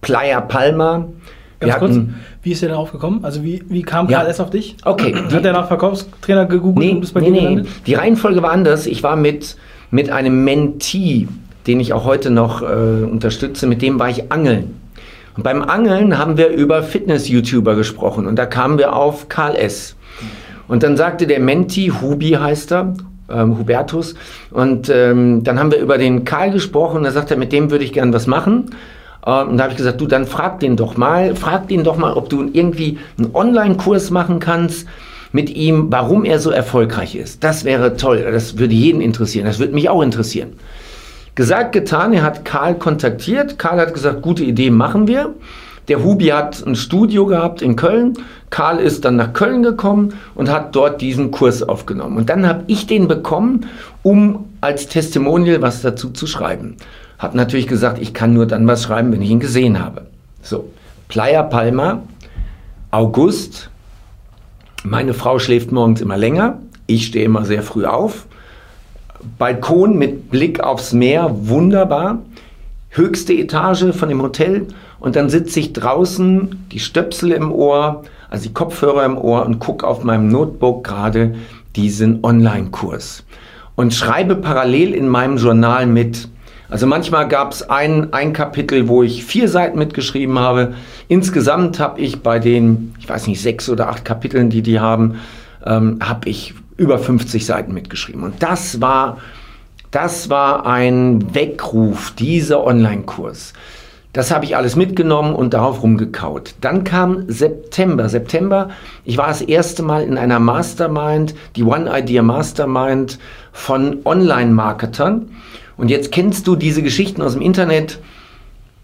Playa 0.00 0.40
Palma. 0.40 1.06
Ganz 1.60 1.74
Wir 1.74 1.78
kurz, 1.78 1.98
wie 2.42 2.52
ist 2.52 2.62
der 2.62 2.68
darauf 2.68 2.92
gekommen? 2.92 3.20
Also 3.24 3.42
wie, 3.42 3.64
wie 3.68 3.82
kam 3.82 4.08
ja. 4.08 4.22
KLS 4.22 4.40
auf 4.40 4.50
dich? 4.50 4.76
Okay. 4.84 5.14
Hat 5.14 5.44
der 5.44 5.52
nach 5.52 5.66
Verkaufstrainer 5.66 6.46
gegoogelt 6.46 6.86
nee, 6.86 6.94
und 6.94 7.02
ist 7.02 7.12
bei 7.12 7.20
nee, 7.20 7.32
dir 7.32 7.40
gelandet? 7.40 7.64
Nee. 7.64 7.70
Die 7.86 7.94
Reihenfolge 7.94 8.42
war 8.42 8.52
anders. 8.52 8.86
Ich 8.86 9.02
war 9.02 9.16
mit, 9.16 9.56
mit 9.90 10.10
einem 10.10 10.44
Mentee, 10.44 11.26
den 11.66 11.80
ich 11.80 11.92
auch 11.92 12.04
heute 12.04 12.30
noch 12.30 12.62
äh, 12.62 12.64
unterstütze, 12.64 13.66
mit 13.66 13.82
dem 13.82 13.98
war 13.98 14.08
ich 14.08 14.30
angeln. 14.30 14.76
Und 15.36 15.42
beim 15.42 15.62
Angeln 15.62 16.18
haben 16.18 16.36
wir 16.36 16.48
über 16.48 16.82
Fitness-YouTuber 16.82 17.76
gesprochen 17.76 18.26
und 18.26 18.36
da 18.36 18.46
kamen 18.46 18.76
wir 18.76 18.96
auf 18.96 19.28
Karl 19.28 19.54
S. 19.54 19.94
Und 20.66 20.82
dann 20.82 20.96
sagte 20.96 21.26
der 21.26 21.38
Menti, 21.38 21.92
Hubi 22.00 22.30
heißt 22.30 22.72
er, 22.72 22.94
ähm, 23.30 23.58
Hubertus, 23.58 24.14
und 24.50 24.90
ähm, 24.90 25.44
dann 25.44 25.58
haben 25.58 25.70
wir 25.70 25.78
über 25.78 25.98
den 25.98 26.24
Karl 26.24 26.50
gesprochen 26.50 26.98
und 26.98 27.04
er 27.04 27.12
sagte, 27.12 27.36
mit 27.36 27.52
dem 27.52 27.70
würde 27.70 27.84
ich 27.84 27.92
gern 27.92 28.12
was 28.12 28.26
machen. 28.26 28.70
Und 29.22 29.56
da 29.58 29.64
habe 29.64 29.72
ich 29.72 29.76
gesagt, 29.76 30.00
du, 30.00 30.06
dann 30.06 30.26
frag 30.26 30.60
den 30.60 30.76
doch 30.76 30.96
mal, 30.96 31.34
frag 31.34 31.68
den 31.68 31.84
doch 31.84 31.96
mal, 31.96 32.12
ob 32.14 32.28
du 32.28 32.48
irgendwie 32.52 32.98
einen 33.18 33.34
Online-Kurs 33.34 34.10
machen 34.10 34.38
kannst 34.38 34.86
mit 35.32 35.50
ihm, 35.50 35.88
warum 35.90 36.24
er 36.24 36.38
so 36.38 36.50
erfolgreich 36.50 37.14
ist. 37.14 37.44
Das 37.44 37.64
wäre 37.64 37.96
toll, 37.96 38.26
das 38.30 38.58
würde 38.58 38.74
jeden 38.74 39.00
interessieren, 39.00 39.46
das 39.46 39.58
würde 39.58 39.74
mich 39.74 39.88
auch 39.88 40.02
interessieren. 40.02 40.54
Gesagt, 41.34 41.72
getan, 41.72 42.12
er 42.12 42.22
hat 42.22 42.44
Karl 42.44 42.74
kontaktiert. 42.74 43.60
Karl 43.60 43.78
hat 43.78 43.94
gesagt, 43.94 44.22
gute 44.22 44.42
Idee, 44.42 44.70
machen 44.70 45.06
wir. 45.06 45.34
Der 45.86 46.02
Hubi 46.02 46.26
hat 46.26 46.66
ein 46.66 46.74
Studio 46.74 47.26
gehabt 47.26 47.62
in 47.62 47.76
Köln. 47.76 48.14
Karl 48.50 48.78
ist 48.78 49.04
dann 49.04 49.16
nach 49.16 49.32
Köln 49.32 49.62
gekommen 49.62 50.14
und 50.34 50.50
hat 50.50 50.74
dort 50.74 51.00
diesen 51.00 51.30
Kurs 51.30 51.62
aufgenommen. 51.62 52.16
Und 52.16 52.28
dann 52.28 52.46
habe 52.46 52.64
ich 52.66 52.86
den 52.86 53.06
bekommen, 53.06 53.66
um 54.02 54.46
als 54.60 54.88
Testimonial 54.88 55.62
was 55.62 55.80
dazu 55.80 56.10
zu 56.10 56.26
schreiben. 56.26 56.76
Habe 57.18 57.36
natürlich 57.36 57.66
gesagt, 57.66 58.00
ich 58.00 58.14
kann 58.14 58.32
nur 58.32 58.46
dann 58.46 58.66
was 58.66 58.84
schreiben, 58.84 59.12
wenn 59.12 59.22
ich 59.22 59.30
ihn 59.30 59.40
gesehen 59.40 59.84
habe. 59.84 60.06
So, 60.42 60.70
Playa 61.08 61.42
Palma, 61.42 62.02
August. 62.90 63.70
Meine 64.84 65.14
Frau 65.14 65.38
schläft 65.38 65.72
morgens 65.72 66.00
immer 66.00 66.16
länger. 66.16 66.58
Ich 66.86 67.06
stehe 67.06 67.24
immer 67.24 67.44
sehr 67.44 67.62
früh 67.62 67.84
auf. 67.84 68.26
Balkon 69.36 69.98
mit 69.98 70.30
Blick 70.30 70.60
aufs 70.60 70.92
Meer, 70.92 71.30
wunderbar. 71.32 72.20
Höchste 72.90 73.32
Etage 73.32 73.92
von 73.92 74.08
dem 74.08 74.22
Hotel. 74.22 74.68
Und 75.00 75.16
dann 75.16 75.28
sitze 75.28 75.60
ich 75.60 75.72
draußen, 75.72 76.66
die 76.72 76.80
Stöpsel 76.80 77.32
im 77.32 77.52
Ohr, 77.52 78.04
also 78.30 78.48
die 78.48 78.54
Kopfhörer 78.54 79.04
im 79.04 79.18
Ohr 79.18 79.44
und 79.44 79.58
gucke 79.58 79.86
auf 79.86 80.04
meinem 80.04 80.28
Notebook 80.28 80.84
gerade 80.84 81.34
diesen 81.76 82.24
Online-Kurs. 82.24 83.24
Und 83.74 83.94
schreibe 83.94 84.36
parallel 84.36 84.94
in 84.94 85.08
meinem 85.08 85.36
Journal 85.36 85.86
mit. 85.86 86.28
Also 86.70 86.86
manchmal 86.86 87.28
gab 87.28 87.52
es 87.52 87.68
ein, 87.68 88.12
ein 88.12 88.32
Kapitel, 88.32 88.88
wo 88.88 89.02
ich 89.02 89.24
vier 89.24 89.48
Seiten 89.48 89.78
mitgeschrieben 89.78 90.38
habe. 90.38 90.74
Insgesamt 91.08 91.78
habe 91.78 92.00
ich 92.00 92.22
bei 92.22 92.38
den, 92.38 92.94
ich 92.98 93.08
weiß 93.08 93.26
nicht, 93.26 93.40
sechs 93.40 93.68
oder 93.70 93.88
acht 93.88 94.04
Kapiteln, 94.04 94.50
die 94.50 94.62
die 94.62 94.78
haben, 94.78 95.18
ähm, 95.64 95.98
habe 96.02 96.28
ich 96.28 96.54
über 96.76 96.98
50 96.98 97.46
Seiten 97.46 97.72
mitgeschrieben. 97.72 98.22
Und 98.22 98.42
das 98.42 98.80
war, 98.82 99.18
das 99.90 100.28
war 100.28 100.66
ein 100.66 101.34
Weckruf, 101.34 102.12
dieser 102.18 102.62
Online-Kurs. 102.62 103.54
Das 104.12 104.30
habe 104.30 104.44
ich 104.44 104.56
alles 104.56 104.74
mitgenommen 104.74 105.34
und 105.34 105.54
darauf 105.54 105.82
rumgekaut. 105.82 106.54
Dann 106.60 106.84
kam 106.84 107.24
September. 107.28 108.08
September, 108.08 108.70
ich 109.04 109.16
war 109.16 109.28
das 109.28 109.42
erste 109.42 109.82
Mal 109.82 110.02
in 110.02 110.18
einer 110.18 110.40
Mastermind, 110.40 111.34
die 111.56 111.62
One 111.62 111.90
Idea 111.92 112.22
Mastermind 112.22 113.18
von 113.52 113.98
Online-Marketern. 114.04 115.30
Und 115.78 115.88
jetzt 115.88 116.12
kennst 116.12 116.46
du 116.46 116.56
diese 116.56 116.82
Geschichten 116.82 117.22
aus 117.22 117.32
dem 117.32 117.40
Internet. 117.40 118.00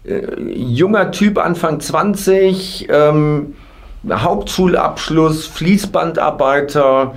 Äh, 0.05 0.41
junger 0.51 1.11
Typ, 1.11 1.37
Anfang 1.37 1.79
20, 1.79 2.87
ähm, 2.89 3.53
Hauptschulabschluss, 4.09 5.45
Fließbandarbeiter, 5.45 7.13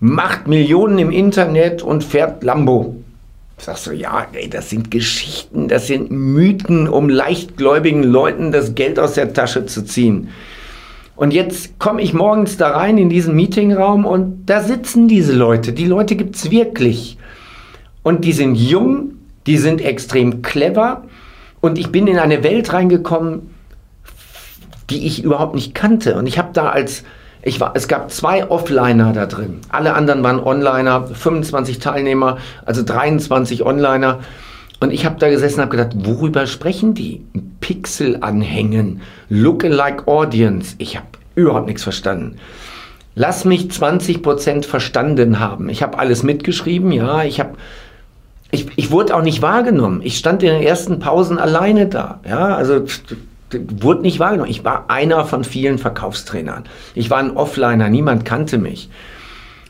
macht 0.00 0.48
Millionen 0.48 0.98
im 0.98 1.10
Internet 1.10 1.82
und 1.82 2.02
fährt 2.02 2.42
Lambo. 2.42 2.96
Sagst 3.58 3.86
du, 3.86 3.92
ja, 3.92 4.26
ey, 4.32 4.48
das 4.48 4.70
sind 4.70 4.90
Geschichten, 4.90 5.68
das 5.68 5.86
sind 5.86 6.10
Mythen, 6.10 6.88
um 6.88 7.08
leichtgläubigen 7.08 8.02
Leuten 8.02 8.50
das 8.50 8.74
Geld 8.74 8.98
aus 8.98 9.14
der 9.14 9.32
Tasche 9.32 9.66
zu 9.66 9.84
ziehen. 9.84 10.30
Und 11.14 11.32
jetzt 11.32 11.78
komme 11.78 12.02
ich 12.02 12.14
morgens 12.14 12.56
da 12.56 12.70
rein 12.70 12.98
in 12.98 13.10
diesen 13.10 13.36
Meetingraum 13.36 14.06
und 14.06 14.46
da 14.46 14.62
sitzen 14.62 15.06
diese 15.06 15.34
Leute. 15.34 15.72
Die 15.72 15.84
Leute 15.84 16.16
gibt 16.16 16.34
es 16.34 16.50
wirklich. 16.50 17.18
Und 18.02 18.24
die 18.24 18.32
sind 18.32 18.54
jung, 18.54 19.12
die 19.46 19.58
sind 19.58 19.80
extrem 19.80 20.42
clever. 20.42 21.04
Und 21.60 21.78
ich 21.78 21.90
bin 21.90 22.06
in 22.06 22.18
eine 22.18 22.42
Welt 22.42 22.72
reingekommen, 22.72 23.50
die 24.90 25.06
ich 25.06 25.22
überhaupt 25.22 25.54
nicht 25.54 25.74
kannte. 25.74 26.16
Und 26.16 26.26
ich 26.26 26.38
habe 26.38 26.50
da 26.52 26.70
als, 26.70 27.04
ich 27.42 27.60
war, 27.60 27.72
es 27.74 27.88
gab 27.88 28.10
zwei 28.10 28.48
Offliner 28.50 29.12
da 29.12 29.26
drin. 29.26 29.60
Alle 29.68 29.94
anderen 29.94 30.22
waren 30.22 30.40
Onliner, 30.40 31.06
25 31.06 31.78
Teilnehmer, 31.78 32.38
also 32.66 32.82
23 32.82 33.64
Onliner. 33.64 34.20
Und 34.80 34.92
ich 34.92 35.06
habe 35.06 35.16
da 35.18 35.30
gesessen 35.30 35.60
und 35.60 35.66
habe 35.66 35.76
gedacht, 35.76 35.92
worüber 35.94 36.46
sprechen 36.46 36.94
die? 36.94 37.24
Pixel 37.60 38.18
anhängen, 38.20 39.00
Lookalike 39.28 40.08
Audience. 40.08 40.74
Ich 40.78 40.96
habe 40.96 41.06
überhaupt 41.36 41.68
nichts 41.68 41.84
verstanden. 41.84 42.38
Lass 43.14 43.44
mich 43.44 43.66
20% 43.66 44.64
verstanden 44.64 45.38
haben. 45.38 45.68
Ich 45.68 45.82
habe 45.82 45.98
alles 45.98 46.22
mitgeschrieben, 46.22 46.90
ja, 46.92 47.22
ich 47.22 47.40
habe 47.40 47.52
ich, 48.52 48.66
ich 48.76 48.90
wurde 48.90 49.16
auch 49.16 49.22
nicht 49.22 49.42
wahrgenommen. 49.42 50.02
Ich 50.04 50.18
stand 50.18 50.42
in 50.42 50.50
den 50.50 50.62
ersten 50.62 51.00
Pausen 51.00 51.38
alleine 51.38 51.86
da. 51.86 52.20
Ja, 52.28 52.54
also 52.54 52.84
wurde 53.50 54.02
nicht 54.02 54.20
wahrgenommen. 54.20 54.50
Ich 54.50 54.64
war 54.64 54.84
einer 54.88 55.24
von 55.24 55.42
vielen 55.42 55.78
Verkaufstrainern. 55.78 56.64
Ich 56.94 57.10
war 57.10 57.18
ein 57.18 57.36
Offliner, 57.36 57.88
niemand 57.88 58.24
kannte 58.24 58.58
mich. 58.58 58.90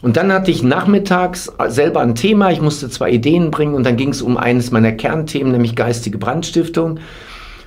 Und 0.03 0.17
dann 0.17 0.33
hatte 0.33 0.51
ich 0.51 0.65
nachmittags 0.65 1.53
selber 1.69 2.01
ein 2.01 2.17
Thema, 2.17 2.51
ich 2.51 2.61
musste 2.61 2.91
zwei 2.91 3.11
Ideen 3.13 3.53
bringen 3.53 3.75
und 3.75 3.87
dann 3.87 3.97
ging 3.97 4.09
es 4.09 4.21
um 4.21 4.37
eines 4.37 4.73
meiner 4.73 4.91
Kernthemen, 4.91 5.53
nämlich 5.53 5.77
geistige 5.77 6.19
Brandstiftung. 6.19 6.99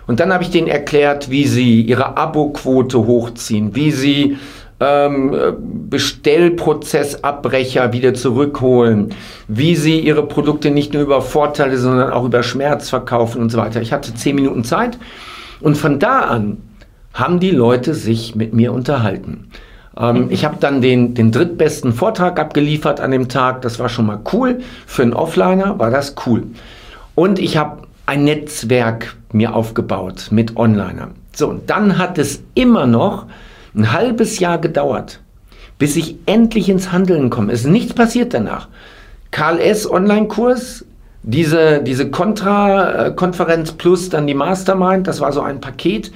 Und 0.08 0.20
dann 0.20 0.34
habe 0.34 0.44
ich 0.44 0.50
denen 0.50 0.68
erklärt, 0.68 1.30
wie 1.30 1.48
sie 1.48 1.82
ihre 1.82 2.18
Abo-Quote 2.18 3.06
hochziehen, 3.06 3.74
wie 3.74 3.92
sie 3.92 4.38
ähm, 4.80 5.36
Bestellprozessabbrecher 5.90 7.94
wieder 7.94 8.14
zurückholen, 8.14 9.14
wie 9.48 9.76
sie 9.76 10.00
ihre 10.00 10.28
Produkte 10.28 10.72
nicht 10.72 10.94
nur 10.94 11.04
über 11.04 11.22
Vorteile, 11.22 11.78
sondern 11.78 12.12
auch 12.12 12.26
über 12.26 12.44
Schmerz 12.44 12.90
verkaufen 12.90 13.42
und 13.42 13.52
so 13.52 13.58
weiter. 13.58 13.82
Ich 13.82 13.94
hatte 13.94 14.14
zehn 14.14 14.36
Minuten 14.36 14.64
Zeit 14.64 14.98
und 15.62 15.78
von 15.78 16.00
da 16.00 16.22
an 16.22 16.58
haben 17.14 17.40
die 17.40 17.52
Leute 17.52 17.94
sich 17.94 18.36
mit 18.36 18.54
mir 18.54 18.74
unterhalten. 18.74 19.48
Ähm, 19.98 20.28
ich 20.30 20.44
habe 20.44 20.58
dann 20.60 20.82
den, 20.82 21.14
den 21.14 21.32
drittbesten 21.32 21.94
Vortrag 21.94 22.40
abgeliefert 22.40 23.00
an 23.00 23.12
dem 23.12 23.30
Tag. 23.30 23.62
Das 23.62 23.80
war 23.80 23.90
schon 23.90 24.06
mal 24.06 24.20
cool. 24.34 24.60
Für 24.86 25.04
einen 25.04 25.14
Offliner 25.14 25.80
war 25.80 25.92
das 25.92 26.16
cool. 26.26 26.44
Und 27.16 27.40
ich 27.40 27.58
habe 27.58 27.84
ein 28.06 28.26
Netzwerk 28.26 29.16
mir 29.32 29.56
aufgebaut 29.56 30.28
mit 30.32 30.58
Onliner. 30.58 31.10
So, 31.34 31.50
und 31.50 31.70
dann 31.70 31.98
hat 31.98 32.18
es 32.18 32.44
immer 32.54 32.86
noch 32.86 33.26
ein 33.76 33.92
halbes 33.92 34.40
Jahr 34.40 34.58
gedauert, 34.58 35.20
bis 35.78 35.96
ich 35.96 36.16
endlich 36.26 36.70
ins 36.70 36.92
Handeln 36.92 37.30
komme. 37.30 37.52
Es 37.52 37.62
ist 37.62 37.68
nichts 37.68 37.94
passiert 37.94 38.34
danach. 38.34 38.68
Karl 39.32 39.60
S. 39.60 39.90
Online-Kurs, 39.90 40.86
diese, 41.24 41.82
diese 41.82 42.10
Contra-Konferenz 42.10 43.74
plus 43.74 44.10
dann 44.10 44.28
die 44.28 44.34
Mastermind, 44.34 45.08
das 45.08 45.20
war 45.20 45.34
so 45.34 45.42
ein 45.42 45.60
Paket. 45.60 46.12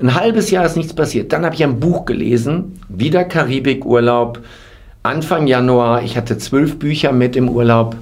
Ein 0.00 0.14
halbes 0.14 0.50
Jahr 0.50 0.64
ist 0.64 0.76
nichts 0.76 0.94
passiert. 0.94 1.32
Dann 1.32 1.44
habe 1.44 1.54
ich 1.54 1.62
ein 1.62 1.78
Buch 1.78 2.06
gelesen, 2.06 2.80
wieder 2.88 3.24
Karibikurlaub, 3.24 4.40
Anfang 5.02 5.46
Januar. 5.46 6.02
Ich 6.02 6.16
hatte 6.16 6.38
zwölf 6.38 6.78
Bücher 6.78 7.12
mit 7.12 7.36
im 7.36 7.48
Urlaub. 7.48 7.96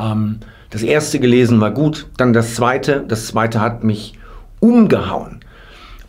Ähm, 0.00 0.40
das 0.70 0.82
erste 0.82 1.20
gelesen 1.20 1.60
war 1.60 1.70
gut, 1.70 2.06
dann 2.16 2.32
das 2.32 2.54
zweite. 2.54 3.04
Das 3.06 3.26
zweite 3.26 3.60
hat 3.60 3.84
mich 3.84 4.14
umgehauen. 4.60 5.37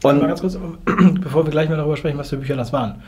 Und 0.03 0.19
mal 0.19 0.27
ganz 0.27 0.41
kurz, 0.41 0.57
bevor 1.21 1.45
wir 1.45 1.51
gleich 1.51 1.69
mal 1.69 1.77
darüber 1.77 1.97
sprechen, 1.97 2.17
was 2.17 2.29
für 2.29 2.37
Bücher 2.37 2.55
das 2.55 2.71
waren. 2.71 3.01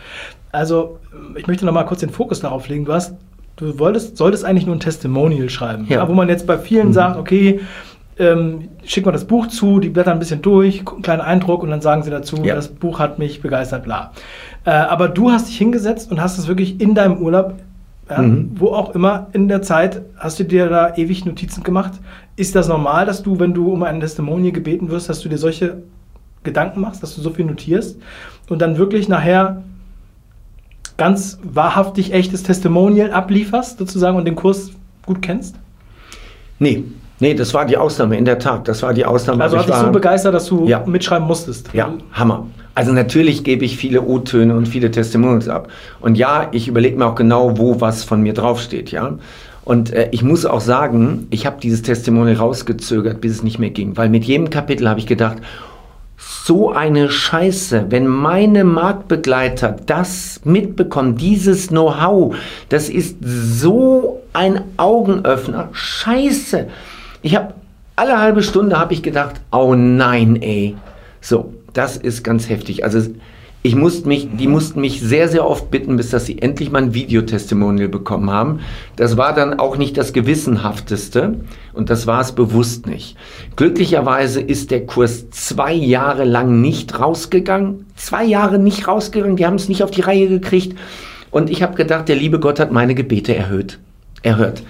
Also, 0.52 1.00
ich 1.36 1.48
möchte 1.48 1.66
noch 1.66 1.74
mal 1.74 1.84
kurz 1.84 2.02
den 2.02 2.10
Fokus 2.10 2.42
darauf 2.42 2.68
legen. 2.68 2.86
Du 2.86 2.94
hast, 2.94 3.16
du 3.56 3.80
wolltest, 3.80 4.18
solltest 4.18 4.44
eigentlich 4.44 4.66
nur 4.66 4.76
ein 4.76 4.82
Testimonial 4.82 5.50
schreiben, 5.50 5.86
ja. 5.88 5.98
Ja, 5.98 6.10
wo 6.10 6.14
man 6.14 6.28
jetzt 6.28 6.46
bei 6.48 6.58
vielen 6.58 6.88
mhm. 6.90 6.94
sagt, 6.94 7.18
okay, 7.18 7.62
ähm, 8.20 8.70
schick 8.84 9.06
mal 9.06 9.12
das 9.12 9.26
Buch 9.26 9.48
zu, 9.48 9.80
die 9.80 9.90
blättern 9.90 10.14
ein 10.14 10.20
bisschen 10.20 10.42
durch, 10.42 10.80
einen 10.80 11.02
kleinen 11.02 11.22
Eindruck 11.22 11.64
und 11.64 11.70
dann 11.70 11.82
sagen 11.82 12.04
sie 12.04 12.12
dazu, 12.12 12.38
ja. 12.44 12.56
das 12.56 12.68
Buch 12.68 13.00
hat 13.00 13.20
mich 13.20 13.42
begeistert, 13.42 13.84
bla. 13.84 14.12
Äh, 14.66 14.72
aber 14.72 15.08
du 15.08 15.32
hast 15.32 15.48
dich 15.48 15.58
hingesetzt 15.58 16.12
und 16.12 16.22
hast 16.22 16.38
es 16.38 16.48
wirklich 16.48 16.80
in 16.82 16.94
deinem 16.94 17.18
Urlaub, 17.18 17.56
ja, 18.10 18.22
mhm. 18.22 18.52
wo 18.56 18.68
auch 18.68 18.94
immer 18.94 19.28
in 19.32 19.48
der 19.48 19.62
Zeit, 19.62 20.02
hast 20.18 20.40
du 20.40 20.44
dir 20.44 20.68
da 20.68 20.96
ewig 20.96 21.26
Notizen 21.26 21.64
gemacht. 21.64 21.94
Ist 22.36 22.56
das 22.56 22.68
normal, 22.68 23.06
dass 23.06 23.24
du, 23.24 23.40
wenn 23.40 23.54
du 23.54 23.72
um 23.72 23.84
ein 23.84 24.02
Testimonial 24.02 24.52
gebeten 24.52 24.90
wirst, 24.90 25.10
dass 25.10 25.22
du 25.22 25.30
dir 25.30 25.38
solche 25.38 25.82
Gedanken 26.44 26.82
machst, 26.82 27.04
dass 27.04 27.16
du 27.16 27.22
so 27.22 27.30
viel 27.30 27.46
notierst 27.46 27.98
und 28.50 28.62
dann 28.62 28.78
wirklich 28.78 29.08
nachher 29.08 29.64
ganz 30.98 31.40
wahrhaftig 31.44 32.14
echtes 32.14 32.44
Testimonial 32.44 33.12
ablieferst, 33.12 33.80
sozusagen, 33.80 34.18
und 34.18 34.26
den 34.26 34.36
Kurs 34.36 34.72
gut 35.06 35.22
kennst? 35.22 35.56
Nee, 36.60 36.84
Nee, 37.22 37.36
das 37.36 37.54
war 37.54 37.66
die 37.66 37.78
Ausnahme, 37.78 38.18
in 38.18 38.26
der 38.26 38.40
Tat. 38.40 38.68
Das 38.68 38.82
war 38.82 38.96
die 38.96 39.06
Ausnahme. 39.06 39.44
Also 39.44 39.56
hat 39.56 39.68
dich 39.68 39.76
so 39.76 39.92
begeistert, 39.92 40.34
dass 40.34 40.48
du 40.48 40.68
ja. 40.68 40.84
mitschreiben 40.88 41.28
musstest. 41.28 41.70
Ja, 41.72 41.94
Hammer. 42.14 42.48
Also 42.74 42.94
natürlich 42.94 43.44
gebe 43.44 43.64
ich 43.64 43.78
viele 43.78 44.02
O-Töne 44.02 44.56
und 44.56 44.68
viele 44.68 44.90
Testimonials 44.90 45.48
ab. 45.48 45.68
Und 46.00 46.18
ja, 46.18 46.48
ich 46.52 46.68
überlege 46.68 46.98
mir 46.98 47.06
auch 47.06 47.14
genau, 47.14 47.60
wo 47.60 47.80
was 47.80 48.04
von 48.04 48.24
mir 48.24 48.34
draufsteht, 48.34 48.92
ja. 48.92 49.20
Und 49.64 49.94
äh, 49.94 50.10
ich 50.12 50.24
muss 50.24 50.48
auch 50.48 50.62
sagen, 50.62 51.28
ich 51.30 51.46
habe 51.46 51.58
dieses 51.62 51.84
Testimonial 51.84 52.38
rausgezögert, 52.38 53.22
bis 53.22 53.34
es 53.34 53.44
nicht 53.44 53.60
mehr 53.60 53.70
ging. 53.70 53.98
Weil 53.98 54.10
mit 54.10 54.24
jedem 54.24 54.50
Kapitel 54.50 54.90
habe 54.90 55.00
ich 55.00 55.06
gedacht, 55.06 55.38
so 56.44 56.72
eine 56.72 57.10
Scheiße, 57.10 57.88
wenn 57.90 58.08
meine 58.08 58.64
Marktbegleiter 58.64 59.76
das 59.86 60.42
mitbekommen, 60.44 61.16
dieses 61.16 61.68
Know-how, 61.68 62.36
das 62.70 62.90
ist 62.90 63.18
so 63.22 64.22
ein 64.34 64.62
Augenöffner. 64.78 65.70
Scheiße. 65.72 66.68
Ich 67.22 67.36
habe 67.36 67.54
alle 67.96 68.20
halbe 68.20 68.42
Stunde 68.42 68.80
habe 68.80 68.94
ich 68.94 69.04
gedacht, 69.04 69.42
oh 69.52 69.76
nein, 69.76 70.42
ey. 70.42 70.76
So, 71.20 71.54
das 71.74 71.98
ist 71.98 72.24
ganz 72.24 72.50
heftig. 72.50 72.84
Also 72.84 73.02
ich 73.64 73.76
musste 73.76 74.08
mich, 74.08 74.28
die 74.34 74.48
mussten 74.48 74.82
mich 74.82 75.02
sehr, 75.02 75.28
sehr 75.28 75.48
oft 75.48 75.70
bitten, 75.70 75.96
bis 75.96 76.10
dass 76.10 76.26
sie 76.26 76.42
endlich 76.42 76.72
mal 76.72 76.82
ein 76.82 76.94
Videotestimonial 76.96 77.90
bekommen 77.90 78.32
haben. 78.32 78.62
Das 78.96 79.18
war 79.18 79.36
dann 79.36 79.60
auch 79.60 79.78
nicht 79.78 79.98
das 79.98 80.14
gewissenhafteste 80.14 81.36
und 81.74 81.92
das 81.92 82.08
war 82.08 82.22
es 82.22 82.32
bewusst 82.32 82.88
nicht. 82.88 83.18
Glücklicherweise 83.56 84.42
ist 84.42 84.72
der 84.72 84.88
Kurs 84.88 85.30
zwei 85.30 85.74
Jahre 85.74 86.24
lang 86.24 86.60
nicht 86.62 87.00
rausgegangen. 87.00 87.86
Zwei 87.96 88.26
Jahre 88.26 88.58
nicht 88.58 88.88
rausgegangen. 88.88 89.36
Die 89.36 89.46
haben 89.46 89.56
es 89.56 89.70
nicht 89.70 89.84
auf 89.84 89.92
die 89.92 90.02
Reihe 90.02 90.28
gekriegt. 90.28 90.76
Und 91.30 91.52
ich 91.52 91.62
habe 91.62 91.76
gedacht, 91.76 92.10
der 92.10 92.16
liebe 92.16 92.40
Gott 92.40 92.60
hat 92.60 92.72
meine 92.72 92.96
Gebete 92.96 93.36
erhöht. 93.36 93.78
Erhört. 94.24 94.64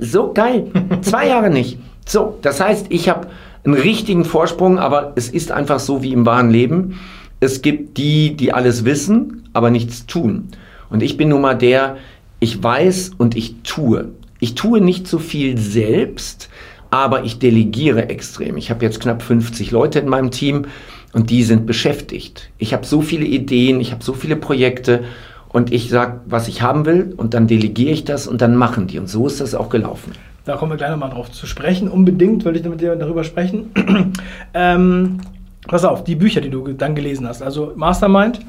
So 0.00 0.32
geil. 0.34 0.70
Zwei 1.00 1.28
Jahre 1.28 1.48
nicht. 1.48 1.78
So, 2.04 2.38
das 2.42 2.60
heißt, 2.60 2.86
ich 2.90 3.08
habe 3.08 3.28
einen 3.64 3.74
richtigen 3.74 4.24
Vorsprung, 4.24 4.78
aber 4.78 5.12
es 5.16 5.28
ist 5.28 5.50
einfach 5.50 5.80
so 5.80 6.02
wie 6.02 6.12
im 6.12 6.26
wahren 6.26 6.50
Leben. 6.50 7.00
Es 7.40 7.62
gibt 7.62 7.98
die, 7.98 8.36
die 8.36 8.52
alles 8.52 8.84
wissen, 8.84 9.48
aber 9.52 9.70
nichts 9.70 10.06
tun. 10.06 10.48
Und 10.90 11.02
ich 11.02 11.16
bin 11.16 11.28
nun 11.28 11.42
mal 11.42 11.54
der, 11.54 11.96
ich 12.40 12.62
weiß 12.62 13.12
und 13.18 13.36
ich 13.36 13.56
tue. 13.62 14.08
Ich 14.40 14.54
tue 14.54 14.80
nicht 14.80 15.06
so 15.06 15.18
viel 15.18 15.58
selbst, 15.58 16.48
aber 16.90 17.24
ich 17.24 17.38
delegiere 17.38 18.08
extrem. 18.08 18.56
Ich 18.56 18.70
habe 18.70 18.84
jetzt 18.84 19.00
knapp 19.00 19.22
50 19.22 19.70
Leute 19.70 19.98
in 19.98 20.08
meinem 20.08 20.30
Team 20.30 20.66
und 21.12 21.30
die 21.30 21.42
sind 21.42 21.66
beschäftigt. 21.66 22.50
Ich 22.58 22.72
habe 22.72 22.86
so 22.86 23.00
viele 23.00 23.24
Ideen, 23.24 23.80
ich 23.80 23.92
habe 23.92 24.04
so 24.04 24.12
viele 24.12 24.36
Projekte 24.36 25.04
und 25.48 25.72
ich 25.72 25.88
sage, 25.88 26.20
was 26.26 26.48
ich 26.48 26.62
haben 26.62 26.84
will 26.84 27.14
und 27.16 27.34
dann 27.34 27.46
delegiere 27.46 27.92
ich 27.92 28.04
das 28.04 28.26
und 28.26 28.40
dann 28.40 28.56
machen 28.56 28.86
die. 28.86 28.98
Und 28.98 29.08
so 29.08 29.26
ist 29.26 29.40
das 29.40 29.54
auch 29.54 29.68
gelaufen. 29.68 30.12
Da 30.44 30.56
kommen 30.56 30.72
wir 30.72 30.76
gleich 30.76 30.90
nochmal 30.90 31.10
drauf 31.10 31.30
zu 31.32 31.46
sprechen. 31.46 31.88
Unbedingt 31.88 32.44
will 32.44 32.54
ich 32.56 32.64
mit 32.64 32.80
dir 32.80 32.94
darüber 32.94 33.24
sprechen. 33.24 33.72
ähm, 34.54 35.18
pass 35.66 35.84
auf, 35.84 36.04
die 36.04 36.14
Bücher, 36.14 36.40
die 36.40 36.50
du 36.50 36.66
dann 36.72 36.94
gelesen 36.94 37.26
hast. 37.26 37.42
Also 37.42 37.72
Mastermind, 37.76 38.40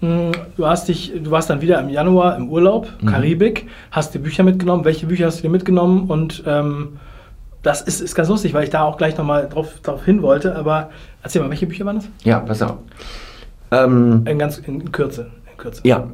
hm, 0.00 0.32
du 0.56 0.66
hast 0.66 0.88
dich, 0.88 1.12
du 1.22 1.30
warst 1.30 1.50
dann 1.50 1.60
wieder 1.60 1.80
im 1.80 1.88
Januar 1.88 2.36
im 2.36 2.48
Urlaub, 2.48 2.88
mhm. 3.00 3.06
Karibik, 3.06 3.68
hast 3.90 4.14
die 4.14 4.18
Bücher 4.18 4.42
mitgenommen. 4.42 4.84
Welche 4.84 5.06
Bücher 5.06 5.26
hast 5.26 5.38
du 5.38 5.42
dir 5.42 5.50
mitgenommen? 5.50 6.08
Und 6.08 6.42
ähm, 6.46 6.98
das 7.62 7.80
ist, 7.80 8.00
ist 8.00 8.14
ganz 8.14 8.28
lustig, 8.28 8.54
weil 8.54 8.64
ich 8.64 8.70
da 8.70 8.82
auch 8.82 8.96
gleich 8.96 9.16
nochmal 9.16 9.48
drauf, 9.48 9.80
drauf 9.82 10.04
hin 10.04 10.22
wollte. 10.22 10.56
Aber 10.56 10.90
erzähl 11.22 11.42
mal, 11.42 11.50
welche 11.50 11.66
Bücher 11.66 11.84
waren 11.84 11.96
das? 11.96 12.08
Ja, 12.22 12.40
pass 12.40 12.62
auf. 12.62 12.76
Ähm, 13.70 14.24
in 14.26 14.38
ganz 14.38 14.58
in 14.58 14.92
Kürze, 14.92 15.30
in 15.50 15.56
Kürze. 15.56 15.80
Ja, 15.84 16.06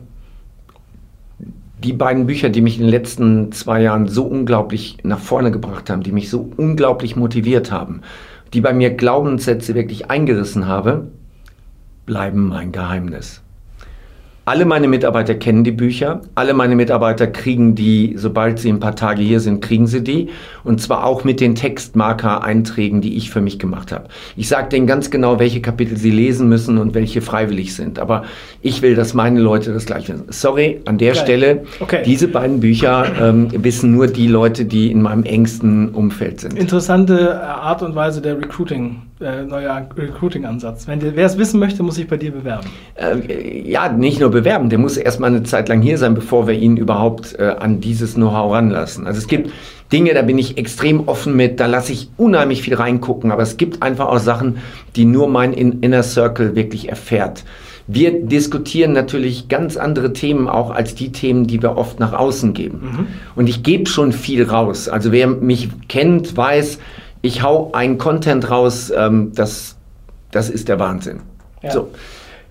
die 1.83 1.93
beiden 1.93 2.26
Bücher, 2.26 2.50
die 2.50 2.61
mich 2.61 2.76
in 2.76 2.83
den 2.83 2.90
letzten 2.90 3.52
zwei 3.52 3.83
Jahren 3.83 4.07
so 4.07 4.25
unglaublich 4.25 4.99
nach 5.02 5.19
vorne 5.19 5.50
gebracht 5.50 5.88
haben, 5.90 6.02
die 6.02 6.12
mich 6.12 6.31
so 6.31 6.50
unglaublich 6.57 7.17
motiviert 7.17 7.73
haben, 7.73 8.02
die 8.52 8.61
bei 8.61 8.73
mir 8.73 8.90
Glaubenssätze 8.90 9.75
wirklich 9.75 10.11
eingerissen 10.11 10.66
habe, 10.66 11.09
bleiben 12.07 12.49
mein 12.49 12.73
Geheimnis. 12.73 13.42
Alle 14.45 14.64
meine 14.64 14.88
Mitarbeiter 14.88 15.37
kennen 15.37 15.62
die 15.62 15.71
Bücher. 15.71 16.23
Alle 16.35 16.54
meine 16.54 16.75
Mitarbeiter 16.75 17.28
kriegen 17.28 17.76
die, 17.76 18.14
sobald 18.16 18.59
sie 18.59 18.71
ein 18.71 18.80
paar 18.80 18.97
Tage 18.97 19.23
hier 19.23 19.38
sind, 19.38 19.61
kriegen 19.61 19.87
sie 19.87 20.02
die. 20.02 20.30
Und 20.64 20.81
zwar 20.81 21.05
auch 21.05 21.25
mit 21.25 21.40
den 21.40 21.55
Textmarker-Einträgen, 21.55 23.00
die 23.00 23.17
ich 23.17 23.31
für 23.31 23.40
mich 23.40 23.59
gemacht 23.59 23.93
habe. 23.93 24.09
Ich 24.37 24.49
sage 24.49 24.69
denen 24.69 24.87
ganz 24.87 25.11
genau, 25.11 25.38
welche 25.38 25.61
Kapitel 25.61 25.97
sie 25.97 26.11
lesen 26.11 26.49
müssen 26.49 26.79
und 26.79 26.95
welche 26.95 27.21
freiwillig 27.21 27.75
sind. 27.75 27.99
Aber 27.99 28.25
ich 28.62 28.83
will, 28.83 28.95
dass 28.95 29.14
meine 29.14 29.40
Leute 29.40 29.73
das 29.73 29.87
gleich 29.87 30.09
wissen. 30.09 30.25
Sorry, 30.29 30.81
an 30.85 30.99
der 30.99 31.14
Geil. 31.14 31.23
Stelle, 31.23 31.62
okay. 31.81 32.02
diese 32.05 32.29
beiden 32.29 32.61
Bücher 32.61 33.07
ähm, 33.21 33.49
wissen 33.52 33.93
nur 33.93 34.07
die 34.07 34.26
Leute, 34.26 34.64
die 34.64 34.90
in 34.90 35.02
meinem 35.02 35.25
engsten 35.25 35.90
Umfeld 35.90 36.40
sind. 36.40 36.59
Interessante 36.59 37.40
Art 37.43 37.83
und 37.83 37.95
Weise 37.95 38.21
der 38.21 38.38
Recruiting 38.38 39.02
äh, 39.21 39.43
neuer 39.43 39.87
Recruiting-Ansatz. 39.97 40.87
wer 40.87 41.26
es 41.26 41.37
wissen 41.37 41.61
möchte, 41.61 41.83
muss 41.83 41.97
sich 41.97 42.09
bei 42.09 42.17
dir 42.17 42.33
bewerben. 42.33 42.67
Äh, 42.95 43.69
ja, 43.69 43.93
nicht 43.93 44.19
nur 44.19 44.31
bewerben, 44.31 44.71
der 44.71 44.79
muss 44.79 44.97
erstmal 44.97 45.31
eine 45.31 45.43
Zeit 45.43 45.69
lang 45.69 45.83
hier 45.83 45.99
sein, 45.99 46.14
bevor 46.14 46.47
wir 46.47 46.55
ihn 46.55 46.76
überhaupt 46.76 47.38
äh, 47.38 47.55
an 47.59 47.81
dieses 47.81 48.14
Know-how 48.14 48.52
ranlassen. 48.52 49.07
Also 49.07 49.19
es 49.19 49.26
gibt 49.26 49.50
Dinge, 49.92 50.14
da 50.14 50.23
bin 50.23 50.38
ich 50.38 50.56
extrem 50.56 51.09
offen 51.09 51.35
mit, 51.35 51.59
da 51.59 51.66
lasse 51.66 51.92
ich 51.92 52.09
unheimlich 52.16 52.62
viel 52.62 52.75
reingucken, 52.75 53.32
aber 53.32 53.42
es 53.42 53.56
gibt 53.56 53.82
einfach 53.82 54.06
auch 54.06 54.18
Sachen, 54.18 54.59
die 54.97 55.04
nur 55.04 55.28
mein 55.28 55.52
Inner 55.52 56.02
Circle 56.02 56.54
wirklich 56.54 56.88
erfährt. 56.88 57.44
Wir 57.92 58.25
diskutieren 58.25 58.92
natürlich 58.92 59.49
ganz 59.49 59.76
andere 59.76 60.12
Themen 60.12 60.49
auch 60.49 60.70
als 60.70 60.94
die 60.94 61.11
Themen, 61.11 61.49
die 61.49 61.61
wir 61.61 61.76
oft 61.76 61.99
nach 61.99 62.12
außen 62.12 62.54
geben. 62.54 62.80
Mhm. 62.82 63.06
Und 63.35 63.49
ich 63.49 63.64
gebe 63.64 63.87
schon 63.87 64.12
viel 64.12 64.44
raus. 64.44 64.88
Also 64.88 65.11
wer 65.11 65.26
mich 65.26 65.70
kennt, 65.88 66.37
weiß, 66.37 66.78
ich 67.23 67.42
hau 67.42 67.73
einen 67.73 67.99
Content 67.99 68.49
raus, 68.49 68.92
ähm, 68.97 69.32
das, 69.35 69.76
das 70.30 70.50
ist 70.50 70.68
der 70.68 70.78
Wahnsinn. 70.78 71.20
Ja. 71.62 71.73
So. 71.73 71.90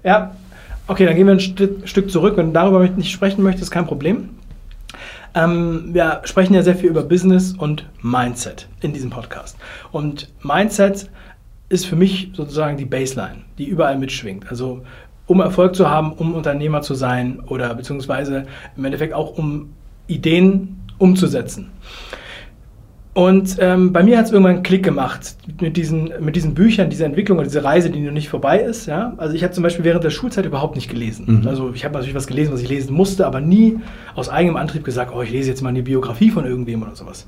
ja, 0.03 0.35
okay, 0.87 1.05
dann 1.05 1.15
gehen 1.15 1.25
wir 1.25 1.33
ein 1.33 1.39
St 1.39 1.87
Stück 1.87 2.11
zurück. 2.11 2.35
Wenn 2.35 2.47
du 2.47 2.53
darüber 2.53 2.85
nicht 2.85 3.11
sprechen 3.11 3.41
möchtest, 3.41 3.71
kein 3.71 3.87
Problem. 3.87 4.29
Ähm, 5.35 5.93
wir 5.93 6.21
sprechen 6.23 6.53
ja 6.53 6.63
sehr 6.63 6.75
viel 6.75 6.89
über 6.89 7.03
Business 7.03 7.53
und 7.53 7.85
Mindset 8.01 8.67
in 8.81 8.93
diesem 8.93 9.09
Podcast. 9.09 9.57
Und 9.91 10.29
Mindset 10.41 11.09
ist 11.69 11.85
für 11.85 11.95
mich 11.95 12.31
sozusagen 12.33 12.77
die 12.77 12.85
Baseline, 12.85 13.43
die 13.57 13.65
überall 13.65 13.97
mitschwingt. 13.97 14.49
Also 14.49 14.81
um 15.27 15.39
Erfolg 15.41 15.75
zu 15.75 15.89
haben, 15.89 16.13
um 16.13 16.33
Unternehmer 16.33 16.81
zu 16.81 16.95
sein 16.95 17.39
oder 17.47 17.75
beziehungsweise 17.75 18.47
im 18.75 18.85
Endeffekt 18.85 19.13
auch 19.13 19.37
um 19.37 19.73
Ideen 20.07 20.79
umzusetzen. 20.97 21.71
Und 23.19 23.57
ähm, 23.59 23.91
bei 23.91 24.01
mir 24.01 24.17
hat 24.17 24.27
es 24.27 24.31
irgendwann 24.31 24.53
einen 24.53 24.63
Klick 24.63 24.81
gemacht 24.81 25.35
mit 25.59 25.75
diesen, 25.75 26.13
mit 26.21 26.37
diesen 26.37 26.53
Büchern, 26.53 26.89
diese 26.89 27.03
Entwicklung 27.03 27.37
oder 27.37 27.47
diese 27.47 27.65
Reise, 27.65 27.89
die 27.89 27.99
noch 27.99 28.13
nicht 28.13 28.29
vorbei 28.29 28.59
ist. 28.59 28.85
Ja? 28.85 29.11
Also 29.17 29.35
ich 29.35 29.43
habe 29.43 29.51
zum 29.51 29.61
Beispiel 29.61 29.83
während 29.83 30.05
der 30.05 30.09
Schulzeit 30.09 30.45
überhaupt 30.45 30.75
nicht 30.75 30.89
gelesen. 30.89 31.41
Mhm. 31.41 31.47
Also 31.49 31.73
ich 31.73 31.83
habe 31.83 31.95
natürlich 31.95 32.15
was 32.15 32.27
gelesen, 32.27 32.53
was 32.53 32.61
ich 32.61 32.69
lesen 32.69 32.93
musste, 32.93 33.27
aber 33.27 33.41
nie 33.41 33.81
aus 34.15 34.29
eigenem 34.29 34.55
Antrieb 34.55 34.85
gesagt, 34.85 35.11
oh, 35.13 35.21
ich 35.21 35.31
lese 35.31 35.49
jetzt 35.49 35.61
mal 35.61 35.67
eine 35.67 35.83
Biografie 35.83 36.29
von 36.29 36.45
irgendwem 36.45 36.81
oder 36.81 36.95
sowas. 36.95 37.27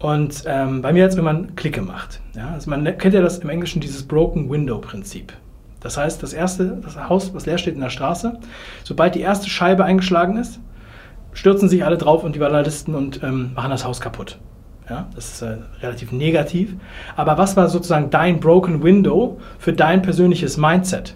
Und 0.00 0.42
ähm, 0.46 0.82
bei 0.82 0.92
mir 0.92 1.04
hat 1.04 1.10
es 1.10 1.16
irgendwann 1.16 1.36
einen 1.36 1.54
Klick 1.54 1.76
gemacht. 1.76 2.20
Ja? 2.34 2.48
Also 2.48 2.68
man 2.68 2.82
kennt 2.98 3.14
ja 3.14 3.22
das 3.22 3.38
im 3.38 3.48
Englischen, 3.50 3.80
dieses 3.80 4.02
Broken 4.02 4.50
Window 4.50 4.80
Prinzip. 4.80 5.32
Das 5.78 5.96
heißt, 5.96 6.24
das 6.24 6.32
erste, 6.32 6.80
das 6.82 7.08
Haus, 7.08 7.32
was 7.32 7.46
leer 7.46 7.58
steht 7.58 7.76
in 7.76 7.82
der 7.82 7.90
Straße, 7.90 8.40
sobald 8.82 9.14
die 9.14 9.20
erste 9.20 9.48
Scheibe 9.48 9.84
eingeschlagen 9.84 10.38
ist, 10.38 10.58
stürzen 11.34 11.68
sich 11.68 11.84
alle 11.84 11.98
drauf 11.98 12.24
und 12.24 12.34
die 12.34 12.40
Vandalisten 12.40 12.96
und 12.96 13.22
ähm, 13.22 13.52
machen 13.54 13.70
das 13.70 13.84
Haus 13.84 14.00
kaputt. 14.00 14.40
Ja, 14.88 15.06
das 15.14 15.32
ist 15.32 15.42
äh, 15.42 15.56
relativ 15.82 16.12
negativ. 16.12 16.74
Aber 17.16 17.38
was 17.38 17.56
war 17.56 17.68
sozusagen 17.68 18.10
dein 18.10 18.38
Broken 18.40 18.82
Window 18.82 19.40
für 19.58 19.72
dein 19.72 20.02
persönliches 20.02 20.56
Mindset? 20.56 21.14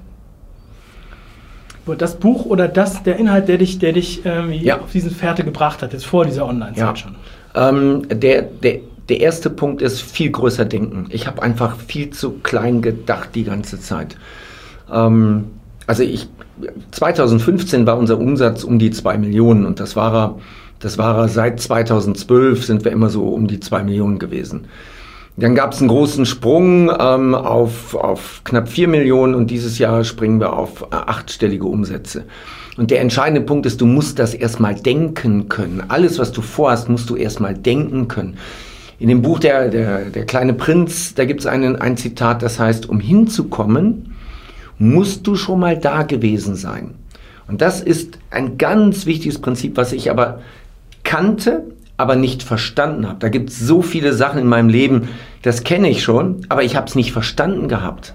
Das 1.98 2.16
Buch 2.16 2.44
oder 2.44 2.68
das, 2.68 3.02
der 3.02 3.16
Inhalt, 3.16 3.48
der 3.48 3.57
dich, 3.59 3.78
der 3.78 3.94
dich 3.94 4.24
irgendwie 4.24 4.59
ja. 4.59 4.78
auf 4.78 4.92
diesen 4.92 5.11
Fährte 5.11 5.42
gebracht 5.42 5.83
hat, 5.83 5.94
jetzt 5.94 6.04
vor 6.04 6.26
dieser 6.26 6.46
Online-Zeit 6.46 6.76
ja. 6.76 6.96
schon? 6.96 7.14
Ähm, 7.54 8.02
der, 8.11 8.42
der, 8.42 8.81
der 9.09 9.20
erste 9.20 9.48
Punkt 9.48 9.81
ist 9.81 10.02
viel 10.02 10.31
größer 10.31 10.66
denken. 10.66 11.07
Ich 11.09 11.26
habe 11.26 11.42
einfach 11.42 11.76
viel 11.76 12.11
zu 12.11 12.33
klein 12.42 12.83
gedacht 12.83 13.31
die 13.35 13.44
ganze 13.44 13.81
Zeit. 13.81 14.16
Ähm, 14.92 15.46
also 15.87 16.02
ich, 16.02 16.28
2015 16.90 17.87
war 17.87 17.96
unser 17.96 18.18
Umsatz 18.18 18.64
um 18.64 18.78
die 18.78 18.90
2 18.90 19.16
Millionen 19.16 19.64
und 19.64 19.81
das 19.81 19.96
war 19.96 20.14
er 20.14 20.38
das 20.81 20.99
war 20.99 21.29
seit 21.29 21.61
2012 21.61 22.64
sind 22.64 22.85
wir 22.85 22.93
immer 22.93 23.11
so 23.11 23.29
um 23.29 23.47
die 23.47 23.61
zwei 23.61 23.83
Millionen 23.83 24.19
gewesen. 24.19 24.67
Dann 25.37 25.55
gab 25.55 25.73
es 25.73 25.79
einen 25.79 25.88
großen 25.88 26.27
Sprung 26.27 26.91
ähm, 26.99 27.35
auf, 27.35 27.95
auf 27.95 28.41
knapp 28.43 28.69
vier 28.69 28.88
Millionen 28.88 29.37
und 29.37 29.51
dieses 29.51 29.79
Jahr 29.79 30.03
springen 30.03 30.41
wir 30.41 30.53
auf 30.53 30.83
äh, 30.83 30.97
achtstellige 30.97 31.67
Umsätze. 31.67 32.25
Und 32.77 32.91
der 32.91 33.01
entscheidende 33.01 33.41
Punkt 33.41 33.64
ist, 33.64 33.81
du 33.81 33.87
musst 33.87 34.19
das 34.19 34.35
erstmal 34.35 34.75
denken 34.75 35.49
können. 35.49 35.85
Alles, 35.88 36.19
was 36.19 36.33
du 36.33 36.43
vorhast, 36.43 36.88
musst 36.88 37.09
du 37.09 37.17
erstmal 37.17 37.55
denken 37.55 38.09
können. 38.09 38.37
In 38.99 39.09
dem 39.09 39.23
Buch 39.23 39.38
Der, 39.38 39.69
der, 39.69 40.07
der 40.07 40.27
kleine 40.27 40.55
Prinz, 40.55 41.14
da 41.14 41.25
gibt 41.25 41.41
es 41.41 41.47
ein 41.47 41.97
Zitat, 41.97 42.43
das 42.43 42.59
heißt, 42.59 42.88
um 42.88 42.99
hinzukommen, 42.99 44.17
musst 44.79 45.27
du 45.27 45.37
schon 45.37 45.61
mal 45.61 45.77
da 45.77 46.03
gewesen 46.03 46.57
sein. 46.57 46.95
Und 47.47 47.62
das 47.62 47.81
ist 47.81 48.19
ein 48.31 48.59
ganz 48.59 49.07
wichtiges 49.07 49.41
Prinzip, 49.41 49.77
was 49.77 49.93
ich 49.93 50.11
aber 50.11 50.41
kannte, 51.09 51.64
aber 51.97 52.16
nicht 52.16 52.42
verstanden 52.42 53.09
habe. 53.09 53.18
Da 53.18 53.31
gibt 53.31 53.49
es 53.49 53.59
so 53.59 53.81
viele 53.81 54.12
Sachen 54.12 54.38
in 54.40 54.47
meinem 54.47 54.68
Leben, 54.68 55.09
das 55.40 55.64
kenne 55.64 55.88
ich 55.88 56.03
schon, 56.03 56.42
aber 56.51 56.62
ich 56.64 56.77
habe 56.77 56.87
es 56.87 56.94
nicht 56.94 57.12
verstanden 57.12 57.66
gehabt. 57.66 58.12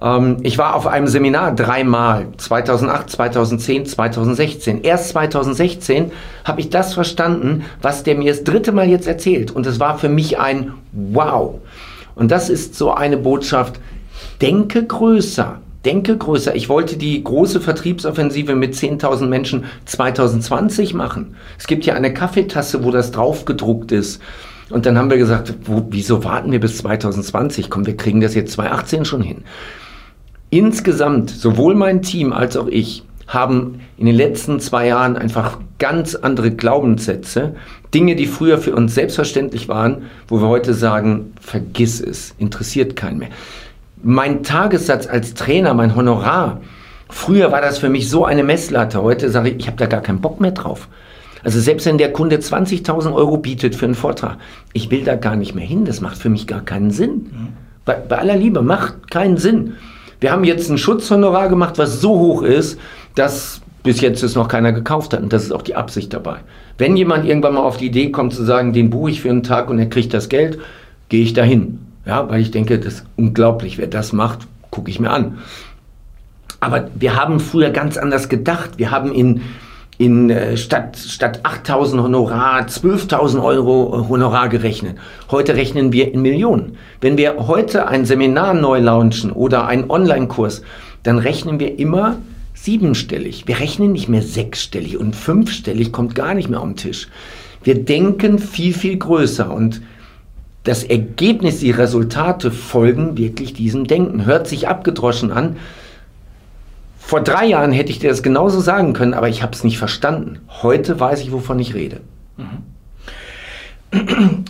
Ähm, 0.00 0.38
ich 0.40 0.56
war 0.56 0.74
auf 0.74 0.86
einem 0.86 1.08
Seminar 1.08 1.54
dreimal, 1.54 2.28
2008, 2.38 3.10
2010, 3.10 3.84
2016. 3.84 4.82
Erst 4.82 5.10
2016 5.10 6.10
habe 6.46 6.62
ich 6.62 6.70
das 6.70 6.94
verstanden, 6.94 7.64
was 7.82 8.02
der 8.02 8.14
mir 8.14 8.32
das 8.32 8.44
dritte 8.44 8.72
Mal 8.72 8.88
jetzt 8.88 9.06
erzählt. 9.06 9.50
Und 9.50 9.66
es 9.66 9.78
war 9.78 9.98
für 9.98 10.08
mich 10.08 10.38
ein 10.38 10.72
Wow. 10.92 11.56
Und 12.14 12.30
das 12.30 12.48
ist 12.48 12.76
so 12.76 12.94
eine 12.94 13.18
Botschaft, 13.18 13.78
denke 14.40 14.84
größer. 14.84 15.60
Denke 15.84 16.16
größer. 16.16 16.54
Ich 16.54 16.68
wollte 16.68 16.96
die 16.96 17.22
große 17.24 17.60
Vertriebsoffensive 17.60 18.54
mit 18.54 18.74
10.000 18.74 19.26
Menschen 19.26 19.64
2020 19.84 20.94
machen. 20.94 21.34
Es 21.58 21.66
gibt 21.66 21.84
ja 21.84 21.94
eine 21.94 22.14
Kaffeetasse, 22.14 22.84
wo 22.84 22.92
das 22.92 23.10
drauf 23.10 23.44
gedruckt 23.44 23.90
ist. 23.90 24.22
Und 24.70 24.86
dann 24.86 24.96
haben 24.96 25.10
wir 25.10 25.18
gesagt, 25.18 25.54
wo, 25.64 25.86
wieso 25.90 26.22
warten 26.22 26.52
wir 26.52 26.60
bis 26.60 26.78
2020? 26.78 27.68
Komm, 27.68 27.84
wir 27.84 27.96
kriegen 27.96 28.20
das 28.20 28.34
jetzt 28.34 28.52
2018 28.52 29.04
schon 29.04 29.22
hin. 29.22 29.42
Insgesamt, 30.50 31.30
sowohl 31.30 31.74
mein 31.74 32.02
Team 32.02 32.32
als 32.32 32.56
auch 32.56 32.68
ich, 32.68 33.02
haben 33.26 33.80
in 33.96 34.06
den 34.06 34.14
letzten 34.14 34.60
zwei 34.60 34.86
Jahren 34.86 35.16
einfach 35.16 35.58
ganz 35.78 36.14
andere 36.14 36.52
Glaubenssätze. 36.52 37.56
Dinge, 37.92 38.14
die 38.14 38.26
früher 38.26 38.58
für 38.58 38.74
uns 38.74 38.94
selbstverständlich 38.94 39.68
waren, 39.68 40.04
wo 40.28 40.40
wir 40.40 40.48
heute 40.48 40.74
sagen, 40.74 41.32
vergiss 41.40 42.00
es, 42.00 42.34
interessiert 42.38 42.94
keinen 42.94 43.18
mehr 43.18 43.30
mein 44.02 44.42
Tagessatz 44.42 45.06
als 45.06 45.34
Trainer, 45.34 45.74
mein 45.74 45.94
Honorar, 45.94 46.60
früher 47.08 47.52
war 47.52 47.60
das 47.60 47.78
für 47.78 47.88
mich 47.88 48.08
so 48.08 48.24
eine 48.24 48.42
Messlatte. 48.42 49.02
Heute 49.02 49.30
sage 49.30 49.50
ich, 49.50 49.56
ich 49.60 49.66
habe 49.66 49.76
da 49.76 49.86
gar 49.86 50.00
keinen 50.00 50.20
Bock 50.20 50.40
mehr 50.40 50.52
drauf. 50.52 50.88
Also 51.44 51.60
selbst 51.60 51.86
wenn 51.86 51.98
der 51.98 52.12
Kunde 52.12 52.36
20.000 52.36 53.12
Euro 53.12 53.36
bietet 53.36 53.74
für 53.74 53.86
einen 53.86 53.94
Vortrag, 53.94 54.38
ich 54.72 54.90
will 54.90 55.04
da 55.04 55.16
gar 55.16 55.36
nicht 55.36 55.54
mehr 55.54 55.66
hin. 55.66 55.84
Das 55.84 56.00
macht 56.00 56.18
für 56.18 56.28
mich 56.28 56.46
gar 56.46 56.60
keinen 56.60 56.90
Sinn. 56.90 57.10
Mhm. 57.10 57.48
Bei, 57.84 57.94
bei 57.94 58.18
aller 58.18 58.36
Liebe, 58.36 58.62
macht 58.62 59.10
keinen 59.10 59.36
Sinn. 59.36 59.74
Wir 60.20 60.30
haben 60.30 60.44
jetzt 60.44 60.70
ein 60.70 60.78
Schutzhonorar 60.78 61.48
gemacht, 61.48 61.78
was 61.78 62.00
so 62.00 62.10
hoch 62.10 62.42
ist, 62.42 62.78
dass 63.16 63.60
bis 63.82 64.00
jetzt 64.00 64.22
es 64.22 64.36
noch 64.36 64.46
keiner 64.46 64.72
gekauft 64.72 65.12
hat. 65.12 65.22
Und 65.22 65.32
das 65.32 65.42
ist 65.42 65.52
auch 65.52 65.62
die 65.62 65.74
Absicht 65.74 66.12
dabei. 66.12 66.36
Wenn 66.78 66.96
jemand 66.96 67.26
irgendwann 67.26 67.54
mal 67.54 67.62
auf 67.62 67.76
die 67.76 67.86
Idee 67.86 68.12
kommt 68.12 68.32
zu 68.32 68.44
sagen, 68.44 68.72
den 68.72 68.90
buche 68.90 69.10
ich 69.10 69.20
für 69.20 69.30
einen 69.30 69.42
Tag 69.42 69.68
und 69.68 69.80
er 69.80 69.86
kriegt 69.86 70.14
das 70.14 70.28
Geld, 70.28 70.58
gehe 71.08 71.24
ich 71.24 71.32
dahin. 71.32 71.80
Ja, 72.04 72.28
weil 72.28 72.40
ich 72.40 72.50
denke, 72.50 72.78
das 72.78 72.94
ist 72.94 73.06
unglaublich. 73.16 73.78
Wer 73.78 73.86
das 73.86 74.12
macht, 74.12 74.40
gucke 74.70 74.90
ich 74.90 74.98
mir 74.98 75.10
an. 75.10 75.38
Aber 76.60 76.88
wir 76.94 77.16
haben 77.16 77.40
früher 77.40 77.70
ganz 77.70 77.96
anders 77.96 78.28
gedacht. 78.28 78.70
Wir 78.76 78.90
haben 78.90 79.12
in, 79.12 79.42
in 79.98 80.30
äh, 80.30 80.56
statt, 80.56 80.96
statt 80.96 81.40
8000 81.42 82.02
Honorar 82.02 82.62
12.000 82.62 83.42
Euro 83.42 84.00
äh, 84.00 84.08
Honorar 84.08 84.48
gerechnet. 84.48 84.96
Heute 85.30 85.54
rechnen 85.54 85.92
wir 85.92 86.12
in 86.12 86.22
Millionen. 86.22 86.76
Wenn 87.00 87.16
wir 87.16 87.46
heute 87.46 87.88
ein 87.88 88.04
Seminar 88.04 88.54
neu 88.54 88.78
launchen 88.78 89.32
oder 89.32 89.66
einen 89.66 89.90
Online-Kurs, 89.90 90.62
dann 91.02 91.18
rechnen 91.18 91.58
wir 91.58 91.78
immer 91.78 92.18
siebenstellig. 92.54 93.48
Wir 93.48 93.58
rechnen 93.58 93.92
nicht 93.92 94.08
mehr 94.08 94.22
sechsstellig 94.22 94.98
und 94.98 95.16
fünfstellig 95.16 95.92
kommt 95.92 96.14
gar 96.14 96.34
nicht 96.34 96.48
mehr 96.48 96.60
am 96.60 96.76
Tisch. 96.76 97.08
Wir 97.64 97.84
denken 97.84 98.38
viel, 98.38 98.72
viel 98.72 98.98
größer 98.98 99.52
und 99.52 99.82
das 100.64 100.84
Ergebnis, 100.84 101.58
die 101.58 101.72
Resultate 101.72 102.50
folgen 102.50 103.16
wirklich 103.16 103.52
diesem 103.52 103.86
Denken. 103.86 104.26
Hört 104.26 104.46
sich 104.46 104.68
abgedroschen 104.68 105.32
an. 105.32 105.56
Vor 106.98 107.20
drei 107.20 107.46
Jahren 107.46 107.72
hätte 107.72 107.90
ich 107.90 107.98
dir 107.98 108.10
das 108.10 108.22
genauso 108.22 108.60
sagen 108.60 108.92
können, 108.92 109.12
aber 109.12 109.28
ich 109.28 109.42
habe 109.42 109.52
es 109.52 109.64
nicht 109.64 109.78
verstanden. 109.78 110.38
Heute 110.62 111.00
weiß 111.00 111.20
ich, 111.20 111.32
wovon 111.32 111.58
ich 111.58 111.74
rede. 111.74 112.00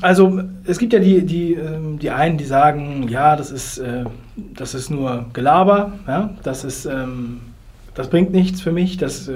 Also 0.02 0.40
es 0.64 0.78
gibt 0.78 0.92
ja 0.92 1.00
die, 1.00 1.26
die, 1.26 1.54
ähm, 1.54 1.98
die 1.98 2.10
einen, 2.10 2.38
die 2.38 2.44
sagen, 2.44 3.08
ja, 3.08 3.34
das 3.34 3.50
ist, 3.50 3.78
äh, 3.78 4.04
das 4.36 4.74
ist 4.74 4.90
nur 4.90 5.26
Gelaber, 5.32 5.94
ja, 6.06 6.30
das, 6.44 6.62
ist, 6.62 6.84
ähm, 6.84 7.40
das 7.94 8.08
bringt 8.08 8.30
nichts 8.30 8.60
für 8.60 8.70
mich, 8.70 8.98
das, 8.98 9.28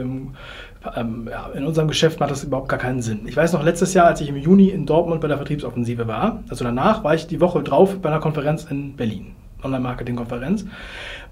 ähm, 0.96 1.28
ja, 1.30 1.48
in 1.54 1.64
unserem 1.64 1.88
Geschäft 1.88 2.20
macht 2.20 2.30
das 2.30 2.44
überhaupt 2.44 2.68
gar 2.68 2.78
keinen 2.78 3.02
Sinn. 3.02 3.20
Ich 3.26 3.36
weiß 3.36 3.52
noch, 3.52 3.62
letztes 3.62 3.94
Jahr, 3.94 4.06
als 4.06 4.20
ich 4.20 4.28
im 4.28 4.36
Juni 4.36 4.68
in 4.68 4.86
Dortmund 4.86 5.20
bei 5.20 5.28
der 5.28 5.36
Vertriebsoffensive 5.36 6.06
war, 6.06 6.42
also 6.48 6.64
danach 6.64 7.04
war 7.04 7.14
ich 7.14 7.26
die 7.26 7.40
Woche 7.40 7.62
drauf 7.62 7.98
bei 8.00 8.08
einer 8.08 8.20
Konferenz 8.20 8.66
in 8.70 8.96
Berlin. 8.96 9.32
Online-Marketing-Konferenz. 9.62 10.64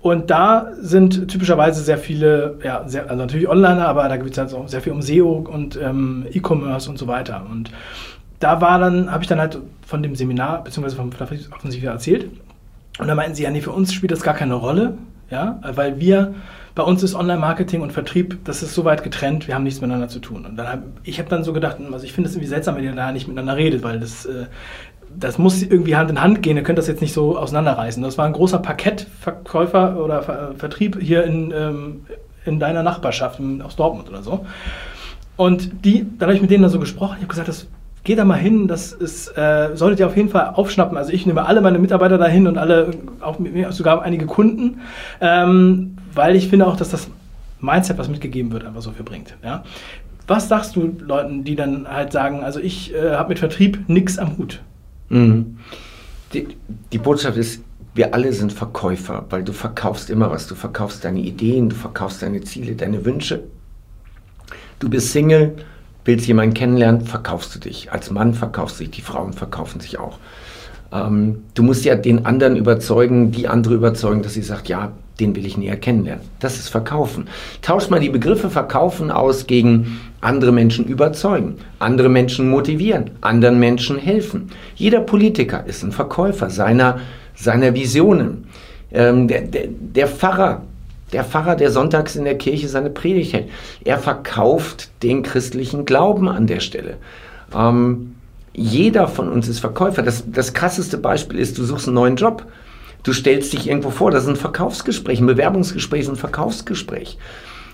Und 0.00 0.30
da 0.30 0.68
sind 0.80 1.28
typischerweise 1.28 1.82
sehr 1.82 1.98
viele, 1.98 2.58
ja, 2.62 2.86
sehr, 2.86 3.04
also 3.08 3.16
natürlich 3.16 3.48
Onliner, 3.48 3.88
aber 3.88 4.08
da 4.08 4.16
geht 4.16 4.32
es 4.32 4.38
halt 4.38 4.52
auch 4.52 4.68
sehr 4.68 4.80
viel 4.80 4.92
um 4.92 5.02
SEO 5.02 5.46
und 5.50 5.78
ähm, 5.80 6.26
E-Commerce 6.30 6.90
und 6.90 6.98
so 6.98 7.06
weiter. 7.06 7.46
Und 7.50 7.70
da 8.40 8.60
war 8.60 8.78
dann, 8.78 9.10
habe 9.10 9.22
ich 9.22 9.28
dann 9.28 9.40
halt 9.40 9.58
von 9.86 10.02
dem 10.02 10.14
Seminar 10.14 10.64
bzw. 10.64 10.90
vom 10.90 11.10
Offensive 11.56 11.86
erzählt. 11.86 12.28
Und 12.98 13.08
da 13.08 13.14
meinten 13.14 13.34
sie, 13.34 13.44
ja, 13.44 13.50
nee, 13.50 13.60
für 13.60 13.72
uns 13.72 13.92
spielt 13.92 14.12
das 14.12 14.22
gar 14.22 14.34
keine 14.34 14.54
Rolle, 14.54 14.98
ja, 15.30 15.58
weil 15.74 15.98
wir, 15.98 16.34
bei 16.74 16.82
uns 16.82 17.02
ist 17.02 17.14
Online-Marketing 17.14 17.82
und 17.82 17.92
Vertrieb, 17.92 18.44
das 18.44 18.62
ist 18.62 18.74
so 18.74 18.84
weit 18.84 19.04
getrennt, 19.04 19.46
wir 19.46 19.54
haben 19.54 19.62
nichts 19.62 19.80
miteinander 19.80 20.08
zu 20.08 20.18
tun. 20.18 20.44
Und 20.44 20.56
dann 20.56 20.68
hab, 20.68 20.82
ich 21.04 21.18
habe 21.20 21.28
dann 21.28 21.44
so 21.44 21.52
gedacht, 21.52 21.76
also 21.92 22.04
ich 22.04 22.12
finde 22.12 22.28
es 22.28 22.34
irgendwie 22.34 22.48
seltsam, 22.48 22.76
wenn 22.76 22.84
ihr 22.84 22.92
da 22.92 23.12
nicht 23.12 23.28
miteinander 23.28 23.56
redet, 23.56 23.84
weil 23.84 24.00
das, 24.00 24.26
äh, 24.26 24.46
das 25.16 25.38
muss 25.38 25.62
irgendwie 25.62 25.94
Hand 25.94 26.10
in 26.10 26.20
Hand 26.20 26.42
gehen, 26.42 26.56
ihr 26.56 26.64
könnt 26.64 26.78
das 26.78 26.88
jetzt 26.88 27.00
nicht 27.00 27.12
so 27.12 27.38
auseinanderreißen. 27.38 28.02
Das 28.02 28.18
war 28.18 28.26
ein 28.26 28.32
großer 28.32 28.58
Parkettverkäufer 28.58 30.02
oder 30.02 30.22
Ver 30.22 30.54
Vertrieb 30.56 30.98
hier 31.00 31.22
in, 31.24 31.52
ähm, 31.52 32.06
in 32.44 32.58
deiner 32.58 32.82
Nachbarschaft 32.82 33.38
in, 33.38 33.62
aus 33.62 33.76
Dortmund 33.76 34.08
oder 34.08 34.22
so. 34.22 34.44
Und 35.36 35.84
die, 35.84 36.06
dann 36.18 36.28
habe 36.28 36.34
ich 36.34 36.42
mit 36.42 36.50
denen 36.50 36.64
da 36.64 36.68
so 36.68 36.80
gesprochen, 36.80 37.14
ich 37.16 37.22
habe 37.22 37.28
gesagt, 37.28 37.48
das 37.48 37.68
geht 38.02 38.18
da 38.18 38.24
mal 38.24 38.34
hin, 38.34 38.68
das 38.68 38.92
ist, 38.92 39.28
äh, 39.38 39.70
solltet 39.74 40.00
ihr 40.00 40.06
auf 40.06 40.16
jeden 40.16 40.28
Fall 40.28 40.52
aufschnappen. 40.54 40.98
Also 40.98 41.12
ich 41.12 41.24
nehme 41.24 41.46
alle 41.46 41.60
meine 41.60 41.78
Mitarbeiter 41.78 42.18
dahin 42.18 42.46
und 42.46 42.58
alle, 42.58 42.90
auch 43.20 43.38
mit 43.38 43.54
mir, 43.54 43.72
sogar 43.72 44.02
einige 44.02 44.26
Kunden, 44.26 44.80
ähm, 45.20 45.96
weil 46.14 46.36
ich 46.36 46.48
finde 46.48 46.66
auch, 46.66 46.76
dass 46.76 46.90
das 46.90 47.08
Mindset, 47.60 47.98
was 47.98 48.08
mitgegeben 48.08 48.52
wird, 48.52 48.64
einfach 48.64 48.82
so 48.82 48.92
viel 48.92 49.04
bringt. 49.04 49.36
Ja? 49.42 49.64
Was 50.26 50.48
sagst 50.48 50.76
du 50.76 50.96
Leuten, 51.00 51.44
die 51.44 51.56
dann 51.56 51.88
halt 51.88 52.12
sagen, 52.12 52.44
also 52.44 52.60
ich 52.60 52.94
äh, 52.94 53.12
habe 53.12 53.30
mit 53.30 53.38
Vertrieb 53.38 53.88
nichts 53.88 54.18
am 54.18 54.38
Hut? 54.38 54.62
Mhm. 55.08 55.58
Die, 56.32 56.48
die 56.92 56.98
Botschaft 56.98 57.36
ist, 57.36 57.62
wir 57.94 58.12
alle 58.12 58.32
sind 58.32 58.52
Verkäufer, 58.52 59.24
weil 59.30 59.44
du 59.44 59.52
verkaufst 59.52 60.10
immer 60.10 60.30
was. 60.30 60.48
Du 60.48 60.54
verkaufst 60.54 61.04
deine 61.04 61.20
Ideen, 61.20 61.68
du 61.68 61.76
verkaufst 61.76 62.22
deine 62.22 62.40
Ziele, 62.40 62.74
deine 62.74 63.04
Wünsche. 63.04 63.44
Du 64.80 64.88
bist 64.88 65.12
Single, 65.12 65.54
willst 66.04 66.26
jemanden 66.26 66.54
kennenlernen, 66.54 67.02
verkaufst 67.02 67.54
du 67.54 67.60
dich. 67.60 67.92
Als 67.92 68.10
Mann 68.10 68.34
verkaufst 68.34 68.80
du 68.80 68.84
dich, 68.84 68.90
die 68.90 69.02
Frauen 69.02 69.32
verkaufen 69.32 69.80
sich 69.80 69.98
auch. 69.98 70.18
Ähm, 70.94 71.42
du 71.54 71.62
musst 71.62 71.84
ja 71.84 71.96
den 71.96 72.24
anderen 72.24 72.56
überzeugen, 72.56 73.32
die 73.32 73.48
andere 73.48 73.74
überzeugen, 73.74 74.22
dass 74.22 74.34
sie 74.34 74.42
sagt, 74.42 74.68
ja, 74.68 74.92
den 75.20 75.36
will 75.36 75.46
ich 75.46 75.56
näher 75.56 75.76
kennenlernen. 75.76 76.24
Das 76.40 76.58
ist 76.58 76.68
Verkaufen. 76.68 77.28
Tausch 77.62 77.88
mal 77.90 78.00
die 78.00 78.08
Begriffe 78.08 78.50
Verkaufen 78.50 79.10
aus 79.10 79.46
gegen 79.46 80.00
andere 80.20 80.52
Menschen 80.52 80.86
überzeugen, 80.86 81.56
andere 81.78 82.08
Menschen 82.08 82.48
motivieren, 82.48 83.10
anderen 83.20 83.58
Menschen 83.58 83.98
helfen. 83.98 84.50
Jeder 84.74 85.00
Politiker 85.00 85.64
ist 85.66 85.82
ein 85.82 85.92
Verkäufer 85.92 86.50
seiner, 86.50 86.98
seiner 87.34 87.74
Visionen. 87.74 88.46
Ähm, 88.92 89.28
der, 89.28 89.42
der, 89.42 89.68
der 89.68 90.08
Pfarrer 90.08 90.62
der 91.12 91.22
Pfarrer, 91.22 91.54
der 91.54 91.70
sonntags 91.70 92.16
in 92.16 92.24
der 92.24 92.36
Kirche 92.36 92.68
seine 92.68 92.90
Predigt 92.90 93.32
hält. 93.34 93.48
Er 93.84 93.98
verkauft 93.98 94.90
den 95.04 95.22
christlichen 95.22 95.84
Glauben 95.84 96.28
an 96.28 96.48
der 96.48 96.58
Stelle. 96.58 96.96
Ähm, 97.54 98.13
jeder 98.54 99.08
von 99.08 99.28
uns 99.28 99.48
ist 99.48 99.58
Verkäufer. 99.58 100.02
Das, 100.02 100.24
das 100.26 100.54
krasseste 100.54 100.98
Beispiel 100.98 101.38
ist, 101.38 101.58
du 101.58 101.64
suchst 101.64 101.88
einen 101.88 101.94
neuen 101.94 102.16
Job. 102.16 102.46
Du 103.02 103.12
stellst 103.12 103.52
dich 103.52 103.68
irgendwo 103.68 103.90
vor, 103.90 104.10
das 104.10 104.24
ist 104.24 104.30
ein 104.30 104.36
Verkaufsgespräch, 104.36 105.20
ein 105.20 105.26
Bewerbungsgespräch, 105.26 106.08
ein 106.08 106.16
Verkaufsgespräch. 106.16 107.18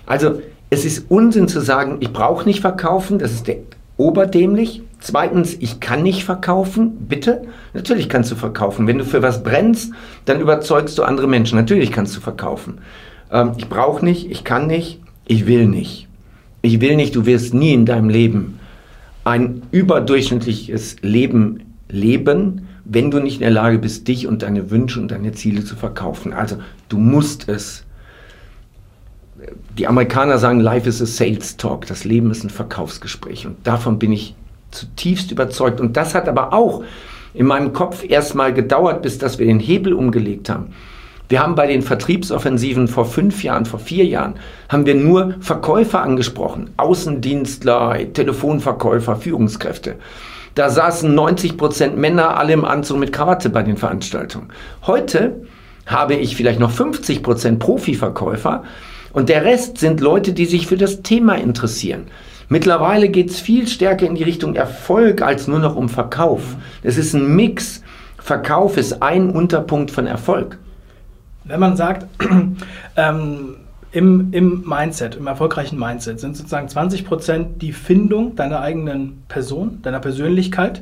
Also 0.05 0.41
es 0.69 0.83
ist 0.83 1.09
Unsinn 1.09 1.47
zu 1.47 1.61
sagen, 1.61 1.97
ich 2.01 2.11
brauche 2.11 2.45
nicht 2.45 2.61
verkaufen, 2.61 3.19
das 3.19 3.31
ist 3.31 3.47
der 3.47 3.57
oberdämlich. 3.97 4.81
Zweitens, 4.99 5.55
ich 5.59 5.79
kann 5.79 6.03
nicht 6.03 6.25
verkaufen. 6.25 7.05
Bitte? 7.07 7.43
Natürlich 7.73 8.09
kannst 8.09 8.31
du 8.31 8.35
verkaufen. 8.35 8.87
Wenn 8.87 8.97
du 8.97 9.05
für 9.05 9.21
was 9.21 9.43
brennst, 9.43 9.93
dann 10.25 10.39
überzeugst 10.39 10.97
du 10.97 11.03
andere 11.03 11.27
Menschen. 11.27 11.57
Natürlich 11.57 11.91
kannst 11.91 12.15
du 12.15 12.19
verkaufen. 12.19 12.79
Ähm, 13.31 13.51
ich 13.57 13.69
brauche 13.69 14.03
nicht, 14.03 14.29
ich 14.29 14.43
kann 14.43 14.67
nicht, 14.67 14.99
ich 15.27 15.45
will 15.45 15.67
nicht. 15.67 16.07
Ich 16.63 16.81
will 16.81 16.95
nicht, 16.95 17.15
du 17.15 17.25
wirst 17.25 17.53
nie 17.53 17.73
in 17.73 17.85
deinem 17.85 18.09
Leben 18.09 18.59
ein 19.23 19.63
überdurchschnittliches 19.71 20.97
Leben 21.01 21.75
leben, 21.89 22.67
wenn 22.85 23.11
du 23.11 23.19
nicht 23.19 23.35
in 23.35 23.41
der 23.41 23.51
Lage 23.51 23.77
bist, 23.77 24.07
dich 24.07 24.27
und 24.27 24.41
deine 24.41 24.71
Wünsche 24.71 24.99
und 24.99 25.11
deine 25.11 25.31
Ziele 25.33 25.63
zu 25.63 25.75
verkaufen. 25.75 26.33
Also 26.33 26.57
du 26.89 26.97
musst 26.97 27.47
es. 27.47 27.85
Die 29.77 29.87
Amerikaner 29.87 30.37
sagen, 30.37 30.59
Life 30.59 30.87
is 30.87 31.01
a 31.01 31.05
Sales 31.05 31.57
Talk. 31.57 31.87
Das 31.87 32.03
Leben 32.03 32.31
ist 32.31 32.43
ein 32.43 32.49
Verkaufsgespräch. 32.49 33.47
Und 33.47 33.55
davon 33.65 33.97
bin 33.97 34.11
ich 34.11 34.35
zutiefst 34.71 35.31
überzeugt. 35.31 35.79
Und 35.79 35.97
das 35.97 36.15
hat 36.15 36.27
aber 36.27 36.53
auch 36.53 36.83
in 37.33 37.45
meinem 37.45 37.73
Kopf 37.73 38.03
erstmal 38.07 38.53
gedauert, 38.53 39.01
bis 39.01 39.17
dass 39.17 39.39
wir 39.39 39.45
den 39.45 39.59
Hebel 39.59 39.93
umgelegt 39.93 40.49
haben. 40.49 40.73
Wir 41.31 41.41
haben 41.41 41.55
bei 41.55 41.65
den 41.65 41.81
Vertriebsoffensiven 41.81 42.89
vor 42.89 43.05
fünf 43.05 43.41
Jahren, 43.41 43.65
vor 43.65 43.79
vier 43.79 44.03
Jahren, 44.03 44.33
haben 44.67 44.85
wir 44.85 44.95
nur 44.95 45.35
Verkäufer 45.39 46.01
angesprochen. 46.01 46.71
Außendienstler, 46.75 48.11
Telefonverkäufer, 48.11 49.15
Führungskräfte. 49.15 49.95
Da 50.55 50.69
saßen 50.69 51.15
90 51.15 51.55
Prozent 51.55 51.95
Männer, 51.95 52.35
alle 52.35 52.51
im 52.51 52.65
Anzug 52.65 52.97
mit 52.97 53.13
Krawatte 53.13 53.49
bei 53.49 53.63
den 53.63 53.77
Veranstaltungen. 53.77 54.49
Heute 54.85 55.43
habe 55.85 56.15
ich 56.15 56.35
vielleicht 56.35 56.59
noch 56.59 56.71
50 56.71 57.23
Prozent 57.23 57.59
Profiverkäufer 57.59 58.65
und 59.13 59.29
der 59.29 59.45
Rest 59.45 59.77
sind 59.77 60.01
Leute, 60.01 60.33
die 60.33 60.45
sich 60.45 60.67
für 60.67 60.75
das 60.75 61.01
Thema 61.01 61.35
interessieren. 61.35 62.07
Mittlerweile 62.49 63.07
geht 63.07 63.29
es 63.29 63.39
viel 63.39 63.69
stärker 63.69 64.05
in 64.05 64.15
die 64.15 64.23
Richtung 64.23 64.55
Erfolg 64.55 65.21
als 65.21 65.47
nur 65.47 65.59
noch 65.59 65.77
um 65.77 65.87
Verkauf. 65.87 66.57
Es 66.83 66.97
ist 66.97 67.13
ein 67.13 67.37
Mix. 67.37 67.83
Verkauf 68.17 68.75
ist 68.75 69.01
ein 69.01 69.29
Unterpunkt 69.29 69.91
von 69.91 70.07
Erfolg 70.07 70.57
wenn 71.43 71.59
man 71.59 71.75
sagt, 71.75 72.05
ähm, 72.95 73.55
im, 73.91 74.31
im 74.31 74.63
Mindset, 74.65 75.15
im 75.15 75.27
erfolgreichen 75.27 75.77
Mindset 75.77 76.19
sind 76.19 76.37
sozusagen 76.37 76.69
20 76.69 77.05
Prozent 77.05 77.61
die 77.61 77.73
Findung 77.73 78.35
deiner 78.35 78.61
eigenen 78.61 79.23
Person, 79.27 79.81
deiner 79.81 79.99
Persönlichkeit, 79.99 80.81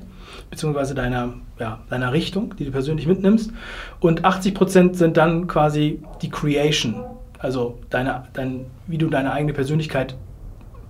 beziehungsweise 0.49 0.93
deiner, 0.93 1.33
ja, 1.59 1.79
deiner 1.89 2.13
Richtung, 2.13 2.55
die 2.57 2.65
du 2.65 2.71
persönlich 2.71 3.07
mitnimmst. 3.07 3.51
Und 3.99 4.25
80 4.25 4.53
Prozent 4.53 4.95
sind 4.97 5.17
dann 5.17 5.47
quasi 5.47 6.01
die 6.21 6.29
Creation, 6.29 7.03
also 7.39 7.79
deine, 7.89 8.23
dein, 8.33 8.65
wie 8.85 8.97
du 8.97 9.07
deine 9.07 9.31
eigene 9.31 9.53
Persönlichkeit 9.53 10.15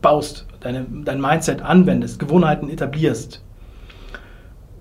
baust, 0.01 0.45
deine, 0.59 0.85
dein 1.05 1.21
Mindset 1.21 1.61
anwendest, 1.61 2.19
Gewohnheiten 2.19 2.69
etablierst. 2.69 3.41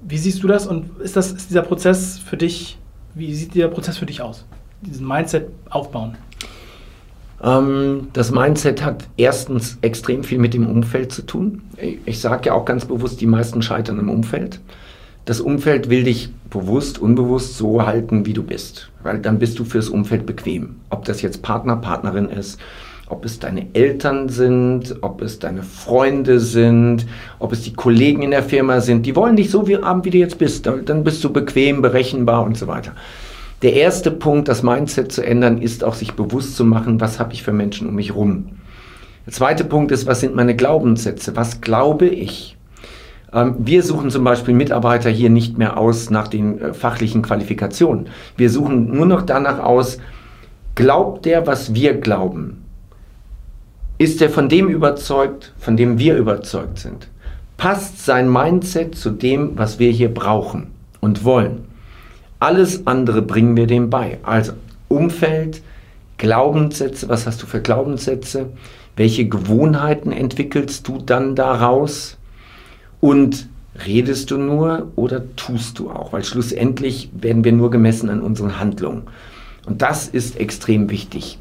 Wie 0.00 0.18
siehst 0.18 0.42
du 0.42 0.48
das 0.48 0.66
und 0.66 1.00
ist, 1.00 1.16
das, 1.16 1.32
ist 1.32 1.50
dieser 1.50 1.62
Prozess 1.62 2.18
für 2.18 2.36
dich, 2.36 2.78
wie 3.14 3.34
sieht 3.34 3.54
dieser 3.54 3.68
Prozess 3.68 3.98
für 3.98 4.06
dich 4.06 4.22
aus? 4.22 4.46
Diesen 4.82 5.06
Mindset 5.06 5.48
aufbauen? 5.70 6.16
Ähm, 7.42 8.08
das 8.12 8.30
Mindset 8.30 8.84
hat 8.84 9.04
erstens 9.16 9.78
extrem 9.82 10.24
viel 10.24 10.38
mit 10.38 10.54
dem 10.54 10.66
Umfeld 10.66 11.12
zu 11.12 11.22
tun. 11.22 11.62
Ich 12.04 12.20
sage 12.20 12.48
ja 12.48 12.54
auch 12.54 12.64
ganz 12.64 12.84
bewusst, 12.84 13.20
die 13.20 13.26
meisten 13.26 13.62
scheitern 13.62 13.98
im 13.98 14.10
Umfeld. 14.10 14.60
Das 15.24 15.40
Umfeld 15.40 15.90
will 15.90 16.04
dich 16.04 16.30
bewusst, 16.48 16.98
unbewusst 16.98 17.58
so 17.58 17.84
halten, 17.84 18.24
wie 18.24 18.32
du 18.32 18.42
bist, 18.42 18.90
weil 19.02 19.18
dann 19.18 19.38
bist 19.38 19.58
du 19.58 19.64
fürs 19.64 19.90
Umfeld 19.90 20.24
bequem. 20.24 20.76
Ob 20.88 21.04
das 21.04 21.20
jetzt 21.20 21.42
Partner, 21.42 21.76
Partnerin 21.76 22.30
ist, 22.30 22.58
ob 23.10 23.24
es 23.24 23.38
deine 23.38 23.66
Eltern 23.74 24.28
sind, 24.28 24.96
ob 25.02 25.22
es 25.22 25.38
deine 25.38 25.62
Freunde 25.62 26.40
sind, 26.40 27.06
ob 27.38 27.52
es 27.52 27.62
die 27.62 27.74
Kollegen 27.74 28.22
in 28.22 28.30
der 28.30 28.42
Firma 28.42 28.80
sind, 28.80 29.06
die 29.06 29.16
wollen 29.16 29.36
dich 29.36 29.50
so 29.50 29.68
wie, 29.68 29.76
haben, 29.76 30.04
wie 30.04 30.10
du 30.10 30.18
jetzt 30.18 30.38
bist. 30.38 30.66
Dann 30.66 31.04
bist 31.04 31.22
du 31.22 31.30
bequem, 31.30 31.82
berechenbar 31.82 32.44
und 32.44 32.56
so 32.56 32.66
weiter. 32.66 32.92
Der 33.62 33.72
erste 33.72 34.12
Punkt, 34.12 34.46
das 34.46 34.62
Mindset 34.62 35.10
zu 35.10 35.24
ändern, 35.24 35.60
ist 35.60 35.82
auch 35.82 35.94
sich 35.94 36.12
bewusst 36.12 36.54
zu 36.54 36.64
machen, 36.64 37.00
was 37.00 37.18
habe 37.18 37.32
ich 37.32 37.42
für 37.42 37.52
Menschen 37.52 37.88
um 37.88 37.96
mich 37.96 38.14
rum. 38.14 38.50
Der 39.26 39.32
zweite 39.32 39.64
Punkt 39.64 39.90
ist, 39.90 40.06
was 40.06 40.20
sind 40.20 40.36
meine 40.36 40.54
Glaubenssätze? 40.54 41.34
Was 41.34 41.60
glaube 41.60 42.06
ich? 42.06 42.56
Ähm, 43.32 43.56
wir 43.58 43.82
suchen 43.82 44.10
zum 44.10 44.24
Beispiel 44.24 44.54
Mitarbeiter 44.54 45.10
hier 45.10 45.28
nicht 45.28 45.58
mehr 45.58 45.76
aus 45.76 46.08
nach 46.08 46.28
den 46.28 46.60
äh, 46.60 46.72
fachlichen 46.72 47.22
Qualifikationen. 47.22 48.06
Wir 48.36 48.48
suchen 48.48 48.94
nur 48.94 49.06
noch 49.06 49.22
danach 49.22 49.58
aus, 49.58 49.98
glaubt 50.76 51.24
der, 51.24 51.46
was 51.46 51.74
wir 51.74 51.94
glauben? 51.94 52.64
Ist 53.98 54.22
er 54.22 54.30
von 54.30 54.48
dem 54.48 54.68
überzeugt, 54.68 55.52
von 55.58 55.76
dem 55.76 55.98
wir 55.98 56.16
überzeugt 56.16 56.78
sind? 56.78 57.08
Passt 57.56 58.04
sein 58.04 58.32
Mindset 58.32 58.94
zu 58.94 59.10
dem, 59.10 59.58
was 59.58 59.80
wir 59.80 59.90
hier 59.90 60.14
brauchen 60.14 60.68
und 61.00 61.24
wollen? 61.24 61.67
Alles 62.40 62.86
andere 62.86 63.22
bringen 63.22 63.56
wir 63.56 63.66
dem 63.66 63.90
bei. 63.90 64.18
Also 64.22 64.52
Umfeld, 64.88 65.62
Glaubenssätze, 66.18 67.08
was 67.08 67.26
hast 67.26 67.42
du 67.42 67.46
für 67.46 67.60
Glaubenssätze? 67.60 68.46
Welche 68.96 69.28
Gewohnheiten 69.28 70.12
entwickelst 70.12 70.86
du 70.86 70.98
dann 70.98 71.34
daraus? 71.34 72.16
Und 73.00 73.48
redest 73.86 74.30
du 74.30 74.38
nur 74.38 74.88
oder 74.96 75.22
tust 75.36 75.78
du 75.78 75.90
auch? 75.90 76.12
Weil 76.12 76.24
schlussendlich 76.24 77.10
werden 77.12 77.44
wir 77.44 77.52
nur 77.52 77.70
gemessen 77.70 78.08
an 78.10 78.22
unseren 78.22 78.58
Handlungen. 78.58 79.02
Und 79.66 79.82
das 79.82 80.08
ist 80.08 80.38
extrem 80.38 80.90
wichtig. 80.90 81.38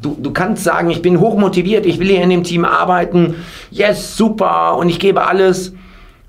Du, 0.00 0.16
du 0.20 0.30
kannst 0.30 0.64
sagen, 0.64 0.90
ich 0.90 1.00
bin 1.00 1.20
hochmotiviert, 1.20 1.86
ich 1.86 1.98
will 1.98 2.08
hier 2.08 2.22
in 2.22 2.30
dem 2.30 2.44
Team 2.44 2.66
arbeiten, 2.66 3.36
yes, 3.70 4.16
super, 4.16 4.76
und 4.76 4.90
ich 4.90 4.98
gebe 4.98 5.26
alles. 5.26 5.72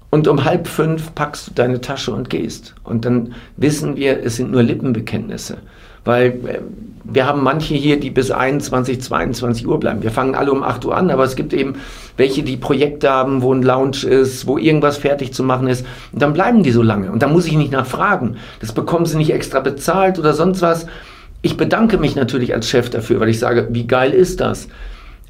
Und 0.09 0.27
um 0.27 0.45
halb 0.45 0.67
fünf 0.67 1.13
packst 1.15 1.49
du 1.49 1.53
deine 1.53 1.81
Tasche 1.81 2.13
und 2.13 2.29
gehst. 2.29 2.75
Und 2.83 3.03
dann 3.03 3.33
wissen 3.57 3.97
wir, 3.97 4.23
es 4.23 4.37
sind 4.37 4.51
nur 4.51 4.63
Lippenbekenntnisse. 4.63 5.57
Weil 6.05 6.27
äh, 6.27 6.59
wir 7.03 7.25
haben 7.25 7.43
manche 7.43 7.75
hier, 7.75 7.99
die 7.99 8.09
bis 8.09 8.31
21, 8.31 9.01
22 9.01 9.67
Uhr 9.67 9.79
bleiben. 9.79 10.03
Wir 10.03 10.11
fangen 10.11 10.35
alle 10.35 10.51
um 10.51 10.63
8 10.63 10.85
Uhr 10.85 10.95
an, 10.95 11.09
aber 11.09 11.25
es 11.25 11.35
gibt 11.35 11.53
eben 11.53 11.75
welche, 12.15 12.43
die 12.43 12.55
Projekte 12.55 13.09
haben, 13.09 13.41
wo 13.41 13.53
ein 13.53 13.61
Lounge 13.61 14.05
ist, 14.07 14.47
wo 14.47 14.57
irgendwas 14.57 14.97
fertig 14.97 15.33
zu 15.33 15.43
machen 15.43 15.67
ist. 15.67 15.85
Und 16.13 16.21
dann 16.21 16.33
bleiben 16.33 16.63
die 16.63 16.71
so 16.71 16.81
lange. 16.81 17.11
Und 17.11 17.21
da 17.21 17.27
muss 17.27 17.45
ich 17.45 17.57
nicht 17.57 17.73
nachfragen. 17.73 18.37
Das 18.61 18.71
bekommen 18.71 19.05
sie 19.05 19.17
nicht 19.17 19.33
extra 19.33 19.59
bezahlt 19.59 20.17
oder 20.19 20.33
sonst 20.33 20.61
was. 20.61 20.87
Ich 21.41 21.57
bedanke 21.57 21.97
mich 21.97 22.15
natürlich 22.15 22.53
als 22.53 22.69
Chef 22.69 22.89
dafür, 22.89 23.19
weil 23.19 23.29
ich 23.29 23.39
sage, 23.39 23.67
wie 23.71 23.87
geil 23.87 24.11
ist 24.11 24.39
das? 24.39 24.69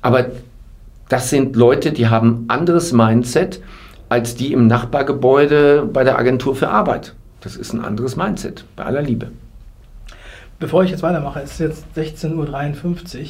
Aber 0.02 0.28
das 1.10 1.30
sind 1.32 1.56
Leute, 1.56 1.92
die 1.92 2.08
haben 2.08 2.46
anderes 2.48 2.94
Mindset 2.94 3.62
als 4.10 4.36
die 4.36 4.54
im 4.54 4.68
Nachbargebäude 4.68 5.88
bei 5.92 6.04
der 6.04 6.18
Agentur 6.18 6.56
für 6.56 6.70
Arbeit. 6.70 7.16
Das 7.42 7.56
ist 7.56 7.74
ein 7.74 7.84
anderes 7.84 8.16
Mindset, 8.16 8.66
bei 8.76 8.84
aller 8.86 9.02
Liebe. 9.02 9.32
Bevor 10.60 10.84
ich 10.84 10.92
jetzt 10.92 11.04
weitermache, 11.04 11.42
es 11.42 11.60
ist 11.60 11.86
jetzt 11.96 12.22
16.53 12.22 12.36
Uhr. 12.36 13.26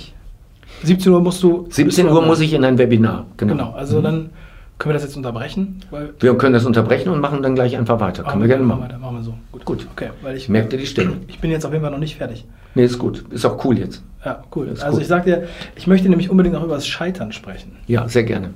17 0.84 1.12
Uhr 1.12 1.22
musst 1.22 1.44
du. 1.44 1.68
17 1.70 2.08
Uhr 2.08 2.22
muss 2.26 2.40
ich 2.40 2.54
in 2.54 2.63
ein 2.63 2.78
Webinar, 2.78 3.26
genau. 3.36 3.54
Genau, 3.54 3.72
also 3.72 4.00
mhm. 4.00 4.04
dann 4.04 4.30
können 4.78 4.92
wir 4.92 4.94
das 4.94 5.04
jetzt 5.04 5.18
unterbrechen? 5.18 5.82
wir 6.20 6.38
können 6.38 6.54
das 6.54 6.66
unterbrechen 6.66 7.10
und 7.10 7.20
machen 7.20 7.42
dann 7.42 7.56
gleich 7.56 7.76
einfach 7.76 8.00
weiter. 8.00 8.24
Machen 8.24 8.34
können 8.34 8.44
wir 8.44 8.48
gerne 8.48 8.63
machen. 8.63 8.84
Weiter, 8.84 8.98
machen 9.00 9.18
wir 9.18 9.24
so. 9.24 9.34
Gut. 9.52 9.66
gut. 9.66 9.88
Okay, 9.92 10.10
weil 10.22 10.38
ich. 10.38 10.50
Merkt 10.50 10.72
ihr 10.72 10.80
die 10.80 10.86
Stimme? 10.86 11.13
Ich 11.28 11.40
bin 11.40 11.50
jetzt 11.50 11.66
auf 11.66 11.72
jeden 11.72 11.84
Fall 11.84 11.92
noch 11.92 11.98
nicht 11.98 12.16
fertig. 12.16 12.46
Nee, 12.76 12.86
ist 12.86 13.00
gut. 13.00 13.26
Ist 13.32 13.44
auch 13.46 13.63
cool 13.66 13.80
jetzt. 13.80 14.04
Ja, 14.24 14.44
cool. 14.56 14.68
Ist 14.68 14.84
also 14.84 14.98
gut. 14.98 15.02
ich 15.02 15.08
sag 15.08 15.26
dir, 15.26 15.48
ich 15.76 15.88
möchte 15.88 16.08
nämlich 16.10 16.30
unbedingt 16.30 16.54
noch 16.54 16.63
über 16.63 16.76
das 16.76 16.86
Scheitern 16.86 17.32
sprechen. 17.32 17.76
Ja, 17.88 18.08
sehr 18.08 18.24
gerne. 18.24 18.52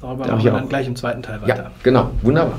Darüber 0.00 0.26
machen 0.26 0.44
wir 0.44 0.52
dann 0.52 0.68
gleich 0.68 0.86
im 0.86 0.96
zweiten 0.96 1.22
Teil 1.22 1.40
weiter. 1.42 1.56
Ja, 1.64 1.70
genau. 1.82 2.10
Wunderbar. 2.22 2.58